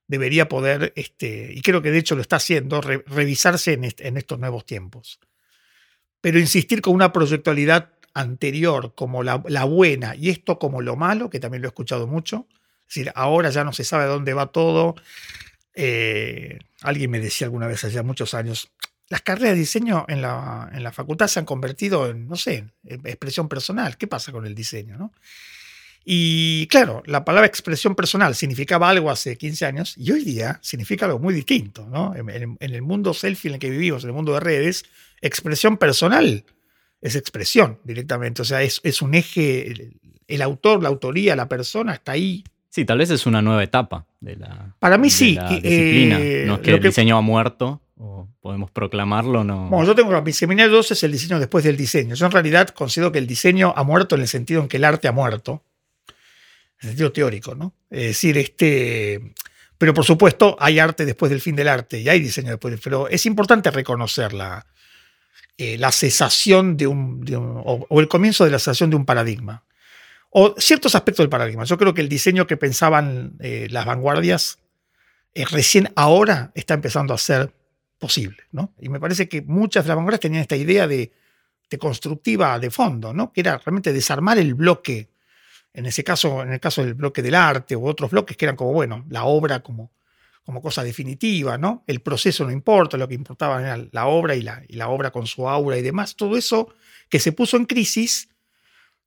[0.09, 4.65] debería poder, este, y creo que de hecho lo está haciendo, revisarse en, estos nuevos
[4.65, 5.19] tiempos.
[6.19, 11.39] Pero insistir con una proyectualidad anterior como la, buena y esto como lo malo, que
[11.39, 12.47] también lo he escuchado mucho,
[12.87, 14.95] es decir, ahora ya no se sabe dónde va todo.
[15.75, 18.71] Eh, alguien me decía alguna vez hace muchos años,
[19.09, 22.65] las carreras de diseño en la, en la facultad se han convertido en, no sé,
[22.83, 23.95] en expresión personal.
[23.95, 24.97] ¿Qué pasa con el diseño?
[24.97, 25.13] ¿no?
[26.11, 31.05] Y claro, la palabra expresión personal significaba algo hace 15 años y hoy día significa
[31.05, 31.85] algo muy distinto.
[31.87, 32.15] ¿no?
[32.15, 34.85] En, el mundo selfie en el que vivimos, en el mundo de redes,
[35.21, 36.45] expresión personal
[36.99, 38.41] es expresión directamente.
[38.41, 39.91] O sea, es, es un eje,
[40.27, 42.43] el, autor, la autoría, la persona está ahí.
[42.69, 45.37] Sí, tal vez es una nueva etapa de la, Para mí sí.
[45.61, 46.17] disciplina.
[46.19, 49.69] Eh, no es que el diseño ha muerto, o podemos proclamarlo, no.
[49.69, 52.15] Bueno, yo tengo mi seminario 2 es el diseño después del diseño.
[52.15, 54.85] Yo en realidad considero que el diseño ha muerto en el sentido en que el
[54.85, 55.61] arte ha muerto
[56.81, 57.73] en sentido teórico, ¿no?
[57.89, 59.33] Es decir, este,
[59.77, 62.81] pero por supuesto hay arte después del fin del arte y hay diseño después del
[62.81, 64.65] pero es importante reconocer la,
[65.57, 67.25] eh, la cesación de un,
[67.65, 69.65] o, el comienzo de la cesación de un paradigma
[70.29, 71.63] o ciertos aspectos del paradigma.
[71.63, 74.59] Yo creo que el diseño que pensaban eh, las vanguardias
[75.33, 77.53] eh, recién ahora está empezando a ser
[77.97, 78.73] posible, ¿no?
[78.79, 81.11] Y me parece que muchas de las vanguardias tenían esta idea de,
[81.69, 83.33] de constructiva de fondo, ¿no?
[83.33, 85.08] Que era realmente desarmar el bloque
[85.73, 88.55] en ese caso, en el caso del bloque del arte u otros bloques que eran
[88.55, 89.91] como, bueno, la obra como,
[90.43, 91.83] como cosa definitiva, ¿no?
[91.87, 95.11] El proceso no importa, lo que importaba era la obra y la, y la obra
[95.11, 96.15] con su aura y demás.
[96.15, 96.73] Todo eso
[97.09, 98.29] que se puso en crisis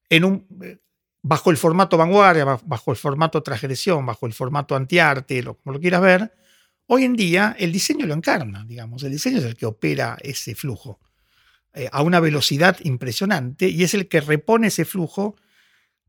[0.09, 0.79] en un, eh,
[1.23, 5.81] bajo el formato vanguardia, bajo el formato transgresión, bajo el formato antiarte, lo, como lo
[5.81, 6.33] quieras ver,
[6.87, 9.03] hoy en día el diseño lo encarna, digamos.
[9.03, 11.01] El diseño es el que opera ese flujo
[11.75, 15.37] eh, a una velocidad impresionante y es el que repone ese flujo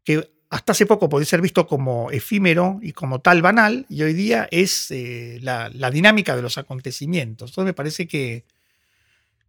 [0.03, 4.13] que hasta hace poco podía ser visto como efímero y como tal banal, y hoy
[4.13, 7.49] día es eh, la, dinámica de los acontecimientos.
[7.49, 8.45] Entonces me parece que,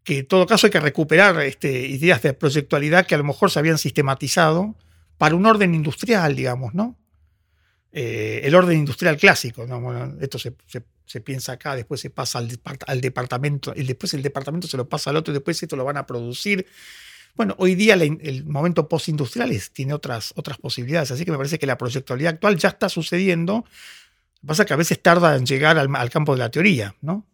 [0.03, 3.51] que en todo caso hay que recuperar este, ideas de proyectualidad que a lo mejor
[3.51, 4.77] se habían sistematizado
[5.19, 6.97] para un orden industrial, digamos, ¿no?
[7.93, 10.19] Eh, el orden industrial clásico, ¿no?
[10.23, 14.79] esto se, piensa acá, después se pasa al, al, departamento, y después el departamento se
[14.79, 16.67] lo pasa al otro, y después esto lo van a producir.
[17.35, 21.67] Bueno, hoy día el momento postindustrial tiene otras, otras posibilidades, así que me parece que
[21.67, 23.65] la proyectualidad actual ya está sucediendo.
[23.65, 26.95] Lo que pasa es que a veces tarda en llegar al, campo de la teoría,
[27.01, 27.27] ¿no?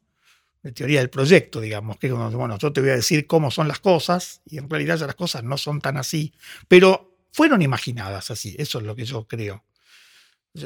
[0.63, 3.81] de teoría del proyecto, digamos, que bueno, yo te voy a decir cómo son las
[3.81, 6.35] cosas y en realidad ya las cosas no son tan así,
[6.69, 9.65] pero fueron imaginadas así, eso es lo que yo creo.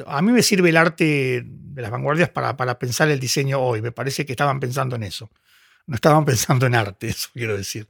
[0.07, 3.81] A mí me sirve el arte de las vanguardias para, para pensar el diseño hoy,
[3.81, 5.29] me parece que estaban pensando en eso,
[5.87, 7.87] no estaban pensando en arte, eso quiero decir.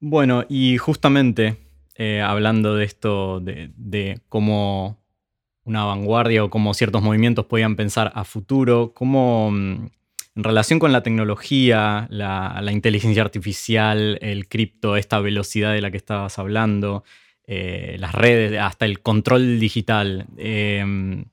[0.00, 1.58] Bueno, y justamente
[1.94, 4.98] eh, hablando de esto, de, cómo
[5.64, 9.90] una vanguardia o cómo ciertos movimientos podían pensar a futuro, cómo mm,
[10.36, 15.98] en relación con la tecnología, la, inteligencia artificial, el cripto, esta velocidad de la que
[15.98, 17.04] estabas hablando,
[17.46, 21.26] eh, las redes, hasta el control digital, em,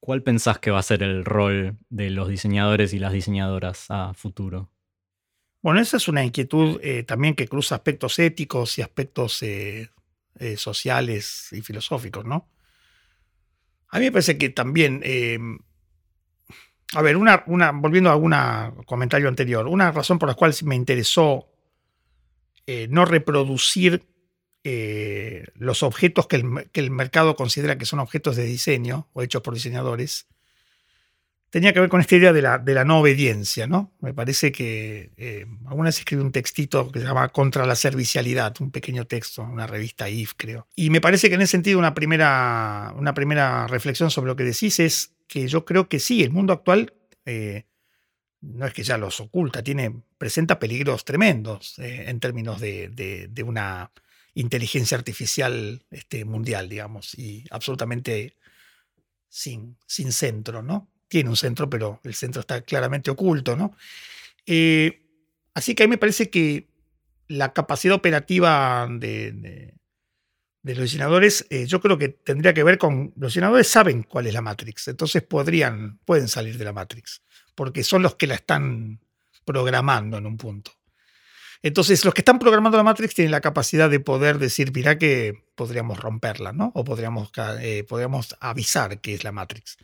[0.00, 4.14] ¿cuál pensás que va a ser el rol de los diseñadores y las diseñadoras a
[4.14, 4.70] futuro?
[5.66, 9.90] Bueno, esa es una inquietud eh, también que cruza aspectos éticos y aspectos eh,
[10.56, 12.48] sociales y filosóficos, ¿no?
[13.88, 15.02] A mí me parece que también
[16.94, 18.34] a ver, una, volviendo a algún
[18.84, 21.48] comentario anterior, una razón por la cual me interesó
[22.66, 24.06] eh, no reproducir
[24.62, 29.54] eh, los objetos que el, mercado considera que son objetos de diseño o hechos por
[29.54, 30.26] diseñadores,
[31.56, 33.90] tenía que ver con esta idea de la, de la no obediencia, ¿no?
[34.00, 38.54] Me parece que eh, alguna vez escribí un textito que se llama Contra la servicialidad,
[38.60, 40.68] un pequeño texto, una revista IF, creo.
[40.76, 44.44] Y me parece que en ese sentido una primera, una primera reflexión sobre lo que
[44.44, 46.92] decís es que yo creo que sí, el mundo actual
[47.24, 47.64] eh,
[48.42, 53.92] no es que ya los oculta, tiene, presenta peligros tremendos eh, en términos de, una
[54.34, 58.36] inteligencia artificial este, mundial, digamos, y absolutamente
[59.30, 60.90] sin, sin centro, ¿no?
[61.08, 63.76] Tiene un centro, pero el centro está claramente oculto, ¿no?
[64.46, 65.02] Eh,
[65.54, 66.68] así que a mí me parece que
[67.28, 69.74] la capacidad operativa de,
[70.66, 74.26] de los diseñadores, eh, yo creo que tendría que ver con los diseñadores saben cuál
[74.26, 77.22] es la Matrix, entonces podrían, pueden salir de la Matrix,
[77.54, 78.98] porque son los que la están
[79.44, 80.72] programando en un punto.
[81.62, 85.44] Entonces, los que están programando la Matrix tienen la capacidad de poder decir, mira que
[85.54, 86.72] podríamos romperla, ¿no?
[86.74, 89.76] O podríamos, eh, podríamos avisar que es la Matrix.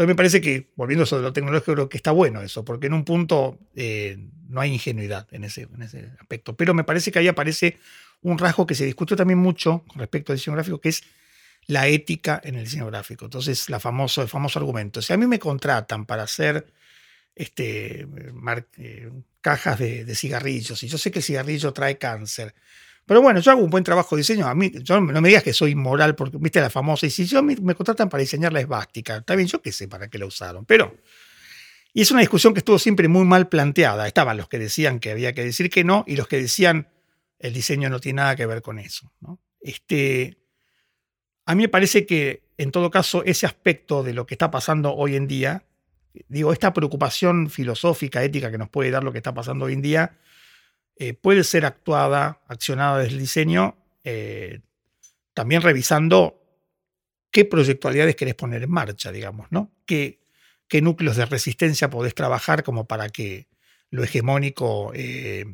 [0.00, 2.94] Entonces, me parece que, volviendo sobre lo tecnológico, creo que está bueno eso, porque en
[2.94, 4.16] un punto eh,
[4.48, 6.56] no hay ingenuidad en ese, en ese aspecto.
[6.56, 7.76] Pero me parece que ahí aparece
[8.22, 11.02] un rasgo que se discutió también mucho respecto al diseño gráfico, que es
[11.66, 13.26] la ética en el diseño gráfico.
[13.26, 15.02] Entonces, la famoso, el famoso argumento.
[15.02, 16.72] Si a mí me contratan para hacer
[17.34, 18.08] este,
[18.78, 19.10] eh,
[19.42, 22.54] cajas de, cigarrillos, y yo sé que el cigarrillo trae cáncer,
[23.10, 24.46] pero bueno, yo hago un buen trabajo de diseño.
[24.46, 27.26] A mí, yo, no me digas que soy inmoral, porque viste la famosa, y si
[27.26, 30.16] yo me, me contratan para diseñar la esvástica, está bien, yo qué sé para qué
[30.16, 30.96] la usaron, pero...
[31.92, 34.06] Y es una discusión que estuvo siempre muy mal planteada.
[34.06, 36.86] Estaban los que decían que había que decir que no y los que decían
[37.40, 39.12] el diseño no tiene nada que ver con eso.
[39.60, 40.38] Este,
[41.46, 44.94] a mí me parece que, en todo caso, ese aspecto de lo que está pasando
[44.94, 45.64] hoy en día,
[46.28, 49.82] digo, esta preocupación filosófica, ética que nos puede dar lo que está pasando hoy en
[49.82, 50.16] día,
[51.02, 54.60] eh, puede ser actuada, accionada desde el diseño, eh,
[55.32, 56.42] también revisando
[57.30, 59.72] qué proyectualidades querés poner en marcha, digamos, ¿no?
[59.86, 60.20] ¿Qué,
[60.82, 63.48] núcleos de resistencia podés trabajar como para que
[63.88, 65.46] lo hegemónico eh,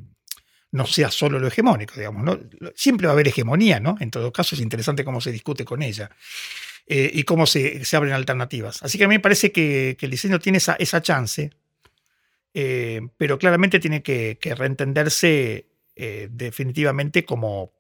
[0.73, 2.25] no sea solo lo hegemónico, digamos.
[2.25, 2.41] ¿no?
[2.75, 3.97] Siempre va a haber hegemonía, ¿no?
[4.01, 6.11] En todo caso es interesante cómo se discute con ella
[6.89, 8.83] y cómo se, abren alternativas.
[8.83, 11.53] Así que a mí me parece que, el diseño tiene esa chance,
[12.59, 17.75] eh, pero claramente tiene que, reentenderse eh, definitivamente como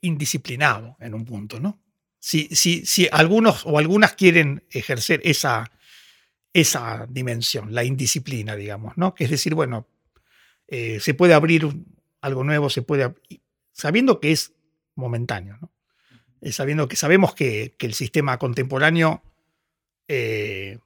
[0.00, 1.80] indisciplinado en un punto, ¿no?
[2.18, 5.70] Si, si, si algunos o algunas quieren ejercer esa,
[6.52, 9.14] esa dimensión, la indisciplina, digamos, ¿no?
[9.14, 9.86] Que es decir, bueno,
[10.66, 11.68] eh, se puede abrir
[12.22, 13.14] algo nuevo, se puede,
[13.70, 14.52] sabiendo que es
[14.96, 15.72] momentáneo, ¿no?
[16.40, 19.22] Eh, sabiendo que sabemos que, el sistema contemporáneo
[20.08, 20.78] eh,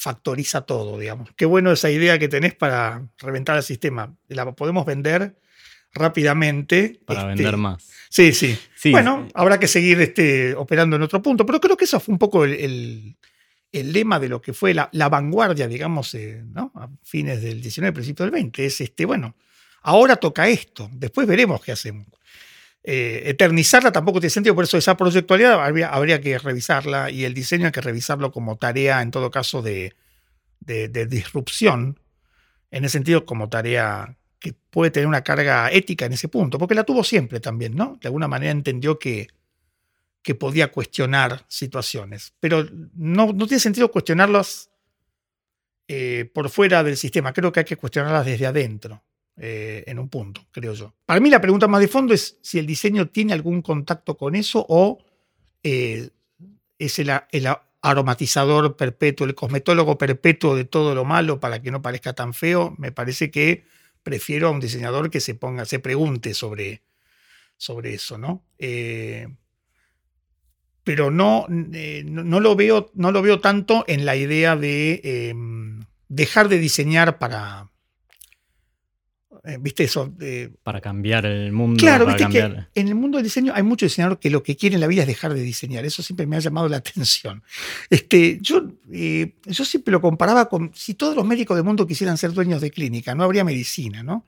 [0.00, 1.28] factoriza todo, digamos.
[1.36, 4.16] Qué bueno esa idea que tenés para reventar el sistema.
[4.28, 5.36] La podemos vender
[5.92, 6.98] rápidamente.
[7.04, 7.86] Para este, vender más.
[8.08, 8.58] Sí, sí,
[8.90, 12.18] Bueno, habrá que seguir este, operando en otro punto, pero creo que eso fue un
[12.18, 13.14] poco el,
[13.72, 18.24] el lema de lo que fue la, vanguardia, digamos, eh, a fines del 19, principio
[18.24, 19.36] del 20, es este, bueno,
[19.82, 22.06] ahora toca esto, después veremos qué hacemos.
[22.82, 27.66] Eh, eternizarla tampoco tiene sentido, por eso esa proyectualidad habría, que revisarla y el diseño
[27.66, 29.94] hay que revisarlo como tarea, en todo caso, de,
[30.60, 32.00] disrupción
[32.70, 36.74] en ese sentido como tarea que puede tener una carga ética en ese punto, porque
[36.74, 37.98] la tuvo siempre también, ¿no?
[38.00, 39.28] De alguna manera entendió que,
[40.22, 44.70] que podía cuestionar situaciones, pero no, no tiene sentido cuestionarlas
[45.88, 49.02] eh, por fuera del sistema, creo que hay que cuestionarlas desde adentro.
[49.42, 50.92] Eh, en un punto, creo yo.
[51.06, 54.34] Para mí la pregunta más de fondo es si el diseño tiene algún contacto con
[54.34, 54.98] eso o
[55.62, 56.10] eh,
[56.78, 57.10] es el,
[57.80, 62.74] aromatizador perpetuo, el cosmetólogo perpetuo de todo lo malo para que no parezca tan feo.
[62.76, 63.64] Me parece que
[64.02, 66.82] prefiero a un diseñador que se ponga, se pregunte sobre,
[67.56, 68.44] sobre eso, ¿no?
[68.58, 69.26] Eh,
[70.84, 75.34] pero no, no, lo veo, no lo veo tanto en la idea de
[76.08, 77.69] dejar de diseñar para,
[79.60, 80.12] ¿Viste eso?
[80.62, 81.80] para cambiar el mundo.
[81.80, 82.38] Claro, viste que
[82.74, 85.02] en el mundo del diseño hay muchos diseñadores que lo que quieren en la vida
[85.02, 85.84] es dejar de diseñar.
[85.84, 87.42] Eso siempre me ha llamado la atención.
[87.88, 92.18] Este, yo, eh, yo siempre lo comparaba con si todos los médicos del mundo quisieran
[92.18, 94.26] ser dueños de clínica, no habría medicina, ¿no?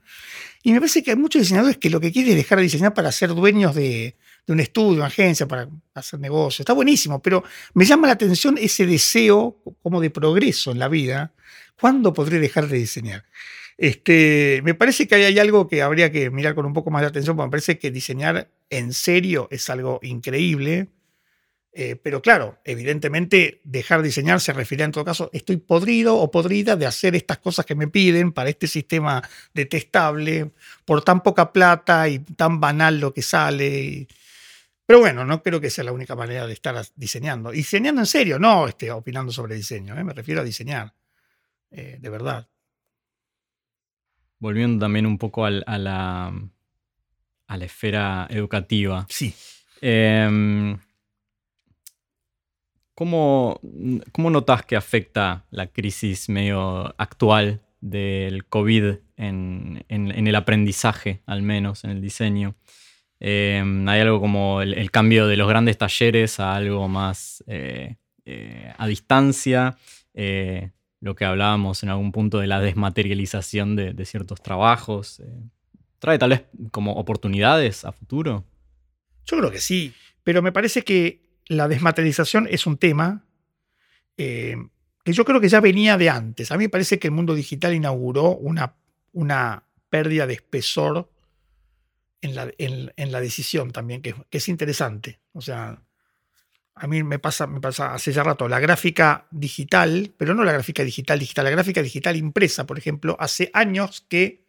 [0.63, 2.95] Y me parece que hay muchos diseñadores que lo que quieren es dejar de diseñar
[2.95, 6.61] para ser dueños de, de un estudio, una agencia, para hacer negocios.
[6.61, 7.45] Está buenísimo, pero
[7.75, 11.33] me llama la atención ese deseo como de progreso en la vida.
[11.81, 13.25] ¿Cuándo podré dejar de diseñar?
[13.83, 17.09] Este, me parece que hay algo que habría que mirar con un poco más de
[17.09, 20.87] atención, porque me parece que diseñar en serio es algo increíble.
[21.73, 26.31] Eh, pero claro, evidentemente dejar de diseñar se refiere en todo caso, estoy podrido o
[26.31, 29.21] podrida de hacer estas cosas que me piden para este sistema
[29.53, 30.53] detestable,
[30.85, 34.07] por tan poca plata y tan banal lo que sale.
[34.87, 37.51] Pero bueno, no creo que sea la única manera de estar diseñando.
[37.51, 40.05] Diseñando en serio, no este, opinando sobre diseño, ¿eh?
[40.05, 40.95] me refiero a diseñar,
[41.73, 42.47] eh, de verdad
[44.43, 46.33] volviendo también un poco a, la,
[47.47, 49.07] a la esfera educativa.
[49.09, 49.33] Sí.
[49.81, 50.77] Em,
[52.93, 53.61] ¿cómo,
[54.17, 61.91] notas que afecta la crisis medio actual del COVID en, el aprendizaje, al menos en
[61.91, 62.57] el diseño?
[63.21, 68.75] Em, hay algo como el, cambio de los grandes talleres a algo más eh, eh,
[68.77, 69.77] a distancia.
[71.03, 75.21] Lo que hablábamos en algún punto de la desmaterialización de, ciertos trabajos.
[75.21, 75.27] Eh,
[75.99, 78.47] ¿Trae tal vez como oportunidades a futuro?
[79.27, 79.93] Yo creo que sí,
[80.23, 83.25] pero me parece que la desmaterialización es un tema
[84.17, 84.57] eh,
[85.05, 86.53] que yo creo que ya venía de antes.
[86.53, 88.77] A mí me parece que el mundo digital inauguró una,
[89.13, 91.11] una pérdida de espesor
[92.21, 95.21] en la, en, la decisión también, que, es interesante.
[95.33, 95.83] O sea,
[96.75, 100.53] a mí me pasa, me pasa hace ya rato, la gráfica digital, pero no la
[100.53, 104.43] gráfica digital digital, la gráfica digital impresa, por ejemplo, hace años que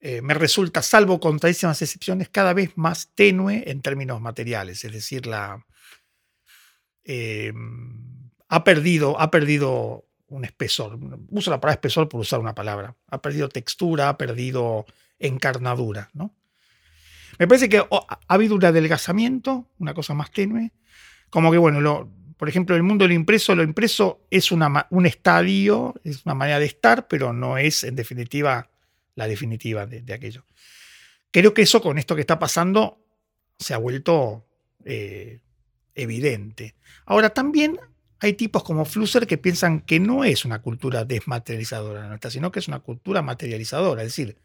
[0.00, 4.84] eh, me resulta, salvo contradísimas excepciones, cada vez más tenue en términos materiales.
[4.84, 5.64] Es decir, la,
[7.04, 10.98] em, ha, perdido, ha perdido un espesor.
[11.30, 12.96] Uso la palabra espesor por usar una palabra.
[13.08, 14.84] Ha perdido textura, ha perdido
[15.18, 16.10] encarnadura.
[16.12, 16.34] ¿no?
[17.38, 20.72] Me parece que ha habido un adelgazamiento, una cosa más tenue
[21.34, 25.96] como que, bueno, por ejemplo, el mundo del impreso, lo impreso es una, un estadio,
[26.04, 28.70] es una manera de estar, pero no es, en definitiva,
[29.16, 30.44] la definitiva de, aquello.
[31.32, 33.04] Creo que eso con esto que está pasando
[33.58, 34.46] se ha vuelto
[34.84, 35.40] eh,
[35.96, 36.76] evidente.
[37.04, 37.80] Ahora, también
[38.20, 42.68] hay tipos como Flusser que piensan que no es una cultura desmaterializadora sino que es
[42.68, 44.02] una cultura materializadora.
[44.02, 44.38] Es decir,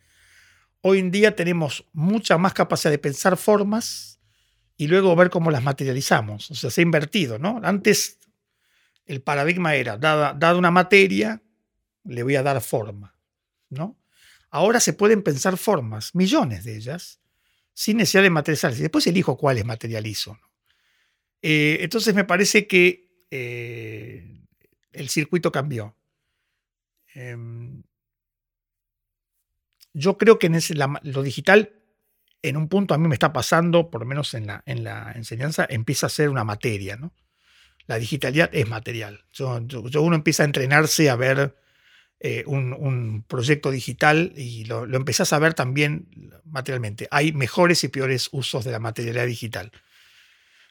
[0.82, 4.19] hoy en día tenemos mucha más capacidad de pensar formas
[4.80, 6.50] y luego ver cómo las materializamos.
[6.52, 7.60] O sea, se ha invertido, ¿no?
[7.64, 8.18] Antes
[9.06, 11.44] el paradigma era, dada, dada una materia,
[12.06, 13.14] le voy a dar forma,
[13.68, 14.00] ¿no?
[14.50, 17.20] Ahora se pueden pensar formas, millones de ellas,
[17.74, 18.82] sin necesidad de materializarse.
[18.82, 20.40] Después elijo cuáles materializo.
[21.42, 24.46] Eh, entonces me parece que eh,
[24.94, 25.98] el circuito cambió.
[27.14, 27.84] Em,
[29.92, 30.58] yo creo que en
[31.04, 31.79] lo digital
[32.42, 35.12] en un punto a mí me está pasando, por lo menos en la, en la
[35.16, 36.96] enseñanza, empieza a ser una materia.
[36.96, 37.14] ¿no?
[37.88, 39.26] La digitalidad es material.
[39.34, 39.60] Yo,
[40.02, 41.56] uno empieza a entrenarse a ver
[42.20, 46.08] eh, un, proyecto digital y lo, lo a ver también
[46.46, 47.08] materialmente.
[47.12, 49.72] Hay mejores y peores usos de la materialidad digital.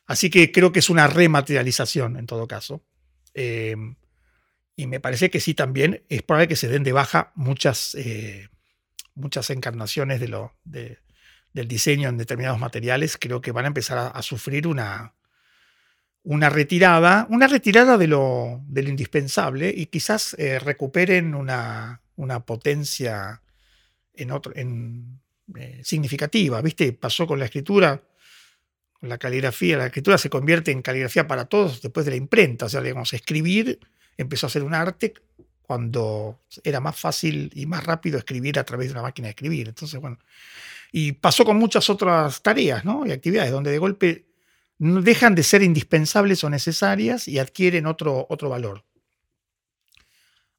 [0.06, 2.82] Así que creo que es una rematerialización en todo caso.
[3.34, 3.96] Em,
[4.74, 8.48] y me parece que sí también es probable que se den de baja muchas, eh,
[9.14, 10.98] muchas encarnaciones de, lo, de,
[11.58, 15.14] del diseño en determinados materiales, creo que van a empezar a, sufrir una,
[16.22, 23.42] una retirada, una retirada de lo, indispensable y quizás eh, recuperen una, una, potencia
[24.14, 25.20] en otro, en,
[25.56, 26.62] eh, significativa.
[26.62, 26.92] ¿Viste?
[26.92, 28.02] Pasó con la escritura,
[29.00, 29.78] la caligrafía.
[29.78, 32.66] La escritura se convierte en caligrafía para todos después de la imprenta.
[32.66, 33.80] O sea, digamos, escribir
[34.16, 35.12] empezó a ser un arte
[35.68, 39.68] cuando era más fácil y más rápido escribir a través de una máquina de escribir.
[39.68, 40.18] Entonces, bueno,
[40.90, 43.04] y pasó con muchas otras tareas ¿no?
[43.04, 44.24] y actividades donde de golpe
[44.78, 48.82] dejan de ser indispensables o necesarias y adquieren otro, otro valor.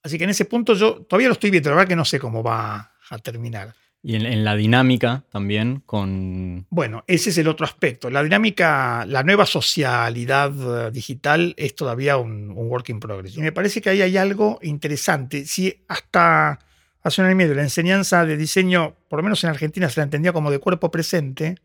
[0.04, 2.20] Así que en ese punto yo todavía lo estoy viendo, la verdad que no sé
[2.20, 3.74] cómo va a terminar.
[4.02, 6.66] Y en, la dinámica también con...
[6.70, 8.10] Bueno, ese es el otro aspecto.
[8.10, 13.36] La dinámica, la nueva socialidad eh, digital es todavía un, work in progress.
[13.36, 15.46] Y me parece que ahí hay algo interesante.
[15.46, 16.60] Si hasta
[17.04, 20.00] hace un año y medio la enseñanza de diseño, por lo menos en Argentina, se
[20.00, 21.56] la entendía como de cuerpo presente,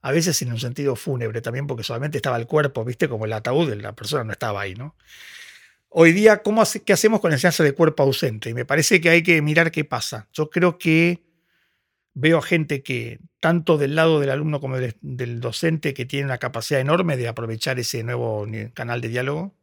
[0.00, 3.32] a veces en un sentido fúnebre también, porque solamente estaba el cuerpo, viste, como el
[3.34, 4.94] ataúd, la persona no estaba ahí, ¿no?
[5.90, 8.50] Hoy día, ¿cómo ¿qué hacemos con la enseñanza de cuerpo ausente?
[8.50, 10.28] Y me parece que hay que mirar qué pasa.
[10.32, 11.22] Yo creo que
[12.14, 16.80] veo gente que, tanto del lado del alumno como del, docente, que tiene una capacidad
[16.80, 19.54] enorme de aprovechar ese nuevo canal de diálogo,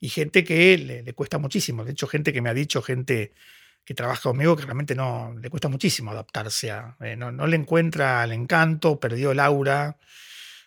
[0.00, 1.84] y gente que le, cuesta muchísimo.
[1.84, 3.32] De hecho, gente que me ha dicho, gente
[3.84, 6.96] que trabaja conmigo, que realmente no le cuesta muchísimo adaptarse a.
[7.00, 9.98] Eh, no, le encuentra el encanto, perdió el aura,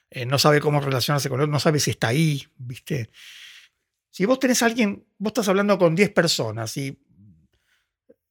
[0.10, 3.12] eh, no sabe cómo relacionarse con él, no sabe si está ahí, ¿viste?
[4.10, 7.00] Si vos tenés alguien, vos estás hablando con 10 personas y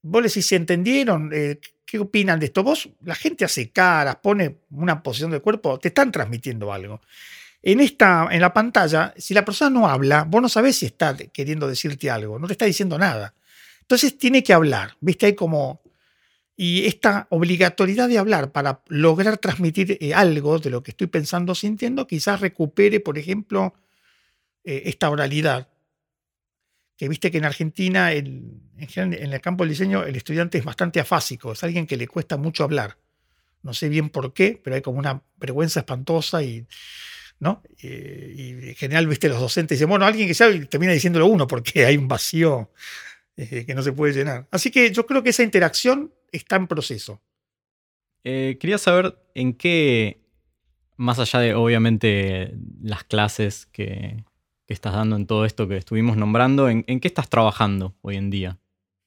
[0.02, 2.62] vos le decís si entendieron, eh, qué opinan de esto.
[2.62, 7.00] Vos, la gente hace caras, pone una posición del cuerpo, te están transmitiendo algo.
[7.62, 11.16] En, esta, en la pantalla, si la persona no habla, vos no sabés si está
[11.16, 13.34] queriendo decirte algo, no te está diciendo nada.
[13.80, 15.26] Entonces tiene que hablar, ¿viste?
[15.26, 15.82] Hay como...
[16.56, 21.54] Y esta obligatoriedad de hablar para lograr transmitir eh, algo de lo que estoy pensando,
[21.54, 23.74] sintiendo, quizás recupere, por ejemplo,
[24.62, 25.68] eh, esta oralidad
[27.00, 31.00] que viste que en Argentina, en, en, el campo del diseño, el estudiante es bastante
[31.00, 32.98] afásico, es alguien que le cuesta mucho hablar.
[33.62, 36.66] No sé bien por qué, pero hay como una vergüenza espantosa y,
[37.38, 37.62] ¿no?
[37.82, 41.24] Eh, y en general, viste, los docentes dicen, bueno, alguien que sabe y termina diciéndolo
[41.24, 42.70] uno porque hay un vacío
[43.38, 44.46] eh, que no se puede llenar.
[44.50, 47.22] Así que yo creo que esa interacción está en proceso.
[48.22, 50.20] quería saber en qué,
[50.98, 54.22] más allá de obviamente las clases que,
[54.70, 58.30] que estás dando en todo esto que estuvimos nombrando, ¿en, qué estás trabajando hoy en
[58.30, 58.60] día?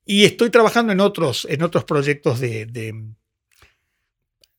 [0.05, 2.66] Y estoy trabajando en otros, en otros proyectos de,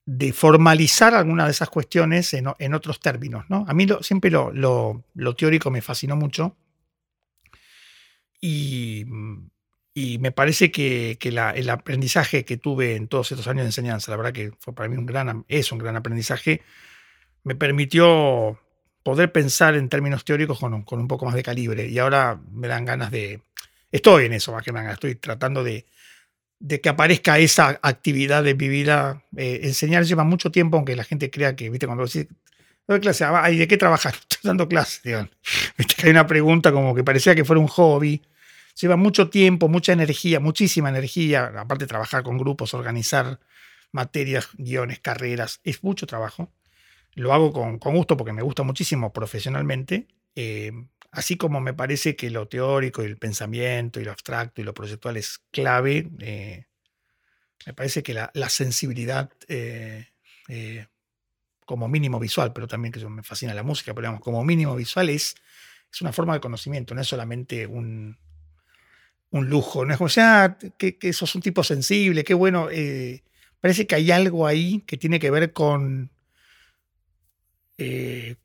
[0.07, 3.45] de, formalizar algunas de esas cuestiones en, otros términos.
[3.51, 3.67] ¿no?
[3.69, 5.05] A mí siempre lo,
[5.37, 6.57] teórico me fascinó mucho
[8.41, 14.17] y, me parece que, el aprendizaje que tuve en todos estos años de enseñanza, la
[14.17, 16.63] verdad que fue para mí un gran, es un gran aprendizaje,
[17.43, 18.59] me permitió
[19.05, 21.87] poder pensar en términos teóricos con, con, un poco más de calibre.
[21.87, 23.41] Y ahora me dan ganas de...
[23.93, 24.93] Estoy en eso, más que nada.
[24.93, 25.87] Estoy tratando de,
[26.59, 29.21] de que aparezca esa actividad de mi.
[29.37, 32.27] Eh, enseñar lleva mucho tiempo, aunque la gente crea que, viste, cuando decís,
[32.89, 34.15] doy clase, ah, ¿y de qué trabajas?
[34.31, 35.03] Estoy dando clases,
[35.79, 38.23] Viste que hay una pregunta como que parecía que fuera un hobby.
[38.81, 43.39] Lleva mucho tiempo, mucha energía, muchísima energía, aparte trabajar con grupos, organizar
[43.93, 46.51] materias, guiones, carreras, es mucho trabajo
[47.15, 50.73] lo hago con, gusto porque me gusta muchísimo profesionalmente, eh,
[51.11, 54.75] así como me parece que lo teórico y el pensamiento y lo abstracto y lo
[54.75, 56.67] proyectual es clave, eh,
[57.67, 60.07] me parece que la, sensibilidad eh,
[61.65, 65.09] como mínimo visual, pero también que me fascina la música, pero digamos, como mínimo visual
[65.09, 65.37] es,
[65.93, 68.19] es una forma de conocimiento, no es solamente un,
[69.31, 72.69] un lujo, no es como, sea, que, que sos un tipo sensible, qué bueno,
[73.61, 76.11] parece que hay algo ahí que tiene que ver con
[77.79, 78.37] eh,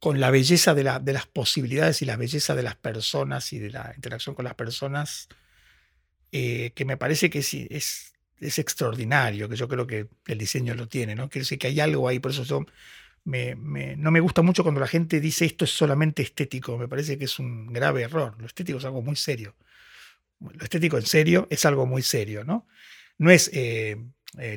[0.00, 3.92] con la belleza de, las posibilidades y la belleza de las personas y de la
[3.96, 5.28] interacción con las personas,
[6.30, 11.16] eh, que me parece que es, extraordinario, que yo creo que el diseño lo tiene,
[11.16, 11.28] ¿no?
[11.28, 12.64] Quiere decir que hay algo ahí, por eso yo
[13.24, 13.56] me,
[13.96, 17.24] no me gusta mucho cuando la gente dice esto es solamente estético, me parece que
[17.24, 19.56] es un grave error, lo estético es algo muy serio.
[20.40, 22.68] Lo estético en serio es algo muy serio, ¿no?
[23.18, 23.96] No es eh,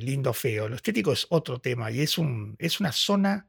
[0.02, 3.48] lindo o feo, lo estético es otro tema y es, un, es una zona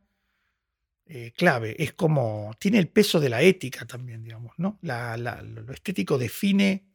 [1.14, 1.76] eh, clave.
[1.78, 4.78] Es como, tiene el peso de la ética también, digamos, ¿no?
[4.80, 6.86] lo estético define,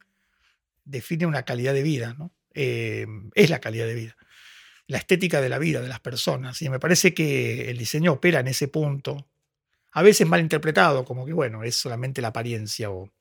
[0.83, 2.31] define una calidad de vida, ¿no?
[2.55, 3.05] Eh,
[3.35, 4.17] es la calidad de vida.
[4.87, 6.59] La estética de la vida de las personas.
[6.63, 9.27] Y me parece que el diseño opera en ese punto.
[9.91, 13.11] A veces mal interpretado, como que, bueno, es solamente la apariencia o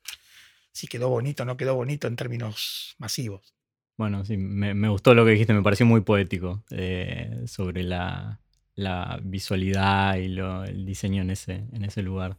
[0.72, 3.54] si quedó bonito o no quedó bonito en términos masivos.
[3.98, 8.40] Bueno, sí, me, gustó lo que dijiste, me pareció muy poético eh, sobre la,
[8.76, 12.38] la visualidad y el diseño en ese, en ese lugar.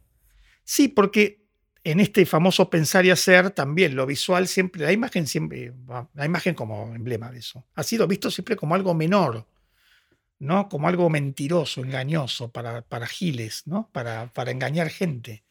[0.64, 1.44] Sí, porque
[1.84, 5.72] en este famoso pensar y hacer también lo visual siempre, la imagen siempre,
[6.14, 9.46] la imagen como emblema de eso, ha sido visto siempre como algo menor,
[10.38, 10.68] ¿no?
[10.68, 13.90] Como algo mentiroso, engañoso, para, para giles, ¿no?
[13.92, 15.44] Para, para engañar gente.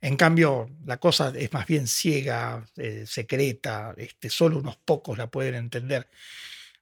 [0.00, 5.30] En cambio, la cosa es más bien ciega, eh, secreta, este, solo unos pocos la
[5.30, 6.08] pueden entender.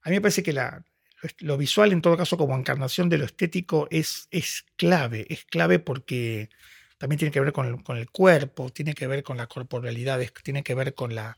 [0.02, 0.84] A mí me parece que la,
[1.38, 5.26] lo visual, en todo caso, como encarnación de lo estético, es, es clave.
[5.28, 6.48] Es clave porque
[6.98, 7.66] también tiene que ver con
[7.96, 11.36] el, cuerpo, tiene que ver con la corporalidad, tiene que ver con la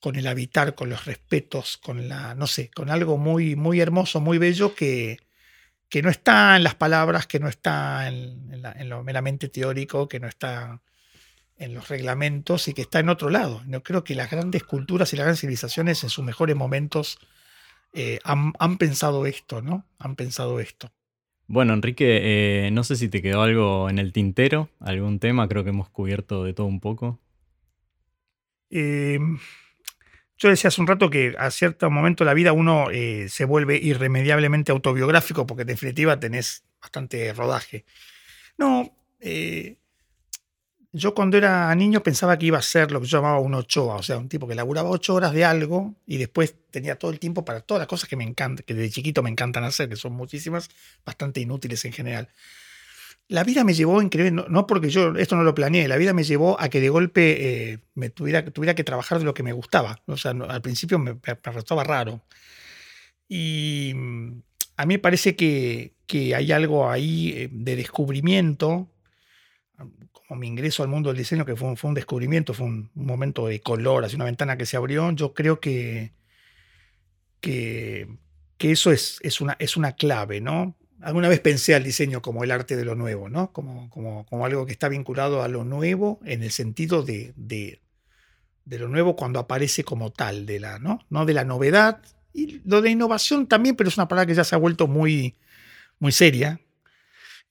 [0.00, 4.18] con el habitar, con los respetos, con la, no sé, con algo muy, muy hermoso,
[4.18, 5.18] muy bello que,
[5.90, 10.26] que no está en las palabras, que no está en, lo meramente teórico, que no
[10.26, 10.80] está
[11.58, 13.62] en los reglamentos y que está en otro lado.
[13.66, 17.18] Yo creo que las grandes culturas y las grandes civilizaciones en sus mejores momentos
[17.92, 19.86] eh, han, pensado esto, ¿no?
[19.98, 20.92] Han pensado esto.
[21.46, 25.64] Bueno, Enrique, eh, no sé si te quedó algo en el tintero, algún tema, creo
[25.64, 27.18] que hemos cubierto de todo un poco.
[28.70, 29.18] Eh,
[30.40, 33.44] yo decía hace un rato que a cierto momento de la vida uno eh, se
[33.44, 37.84] vuelve irremediablemente autobiográfico porque en definitiva tenés bastante rodaje.
[38.56, 39.79] No, eh,
[40.92, 43.96] yo cuando era niño pensaba que iba a ser lo que yo llamaba un ochoa,
[43.96, 47.18] o sea, un tipo que laburaba ocho horas de algo y después tenía todo el
[47.18, 49.96] tiempo para todas las cosas que me encantan, que desde chiquito me encantan hacer, que
[49.96, 50.68] son muchísimas,
[51.04, 52.28] bastante inútiles en general
[53.30, 56.24] la vida me llevó increíble, no, porque yo esto no lo planeé, la vida me
[56.24, 60.02] llevó a que de golpe eh, me tuviera, que trabajar de lo que me gustaba.
[60.06, 62.22] O sea, al principio me, me, raro.
[63.28, 64.42] Y mm,
[64.78, 65.92] a mí me parece que,
[66.34, 68.89] hay algo ahí eh, de descubrimiento,
[70.12, 72.90] como mi ingreso al mundo del diseño, que fue un, fue un descubrimiento, fue un,
[72.94, 76.12] momento de color, así una ventana que se abrió, yo creo que,
[77.40, 78.08] que,
[78.58, 80.76] eso es, es, una, es una clave, ¿no?
[81.02, 83.52] alguna vez pensé al diseño como el arte de lo nuevo, ¿no?
[83.52, 87.80] Como, como, como algo que está vinculado a lo nuevo en el sentido de, de,
[88.78, 91.00] lo nuevo cuando aparece como tal, de la, ¿no?
[91.08, 92.02] no de la novedad.
[92.32, 95.36] Y lo de innovación también, pero es una palabra que ya se ha vuelto muy,
[95.98, 96.60] muy seria.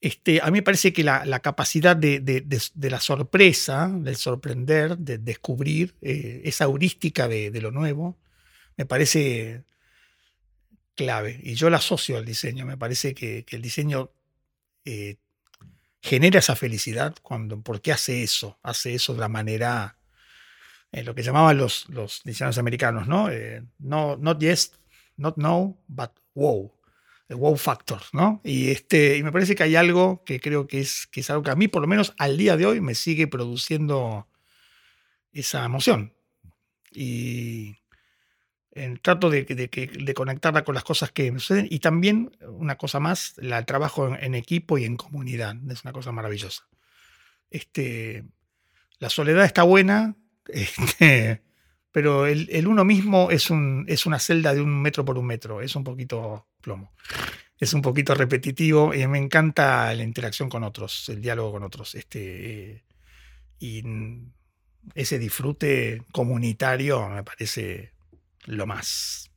[0.01, 2.45] Este, a mí me parece que la, capacidad de,
[2.75, 8.17] la sorpresa, del sorprender, de descubrir eh, esa heurística de, lo nuevo,
[8.77, 9.63] me parece
[10.95, 11.39] clave.
[11.43, 12.65] Y yo la asocio al diseño.
[12.65, 14.11] Me parece que, el diseño
[14.85, 15.17] eh,
[16.01, 19.97] genera esa felicidad cuando, porque hace eso, hace eso de la manera,
[20.93, 23.29] eh, lo que llamaban los, los diseñadores americanos, ¿no?
[23.79, 24.71] No not yes,
[25.17, 26.71] not no, but wow.
[27.29, 28.41] Wow factor, ¿no?
[28.43, 31.43] Y, este, y me parece que hay algo que creo que es, que es algo
[31.43, 34.27] que a mí, por lo menos al día de hoy, me sigue produciendo
[35.31, 36.13] esa emoción.
[36.91, 37.77] Y,
[39.01, 43.35] trato de, de, conectarla con las cosas que me suceden y también, una cosa más,
[43.37, 45.55] el trabajo en, equipo y en comunidad.
[45.69, 46.67] Es una cosa maravillosa.
[47.51, 48.23] Este,
[48.97, 50.15] la soledad está buena,
[50.47, 51.43] este,
[51.91, 55.61] pero el, uno mismo es, un, es una celda de un metro por un metro,
[55.61, 56.93] es un poquito plomo.
[57.57, 61.95] Es un poquito repetitivo y me encanta la interacción con otros, el diálogo con otros.
[61.95, 62.85] Este,
[63.59, 63.83] y
[64.95, 67.93] ese disfrute comunitario me parece
[68.45, 69.31] lo más.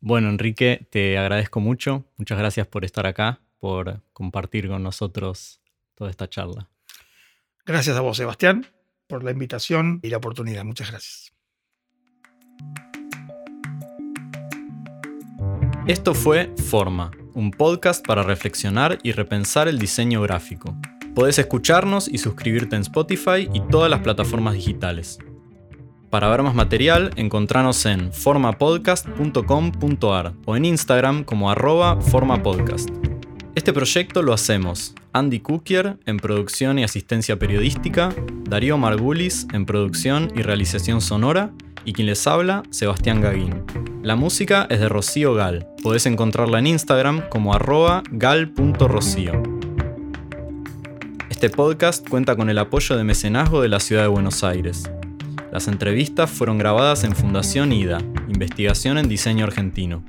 [0.00, 2.06] Bueno, Enrique, te agradezco mucho.
[2.16, 5.60] Muchas gracias por estar acá, por compartir con nosotros
[5.94, 6.70] toda esta charla.
[7.64, 8.66] Gracias a vos, Sebastián,
[9.06, 10.64] por la invitación y la oportunidad.
[10.64, 11.35] Muchas gracias.
[15.86, 20.76] Esto fue Forma, un podcast para reflexionar y repensar el diseño gráfico.
[21.14, 25.20] Podés escucharnos y suscribirte en Spotify y todas las plataformas digitales.
[26.10, 32.90] Para ver más material, encontranos en formapodcast.com.ar o en Instagram como arroba formapodcast.
[33.54, 38.12] Este proyecto lo hacemos Andy Cookier en producción y asistencia periodística,
[38.42, 41.52] Darío Margulis en producción y realización sonora
[41.86, 43.64] y quien les habla, Sebastián Gaguín.
[44.02, 45.68] La música es de Rocío Gal.
[45.82, 48.02] Podés encontrarla en Instagram como arroba.
[51.30, 54.90] Este podcast cuenta con el apoyo de mecenazgo de la ciudad de Buenos Aires.
[55.52, 60.04] Las entrevistas fueron grabadas en Fundación IDA, Investigación en Diseño Argentino.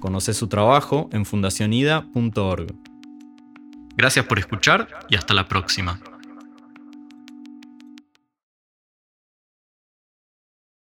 [0.00, 2.74] Conoce su trabajo en fundacionida.org.
[3.96, 5.98] Gracias por escuchar y hasta la próxima.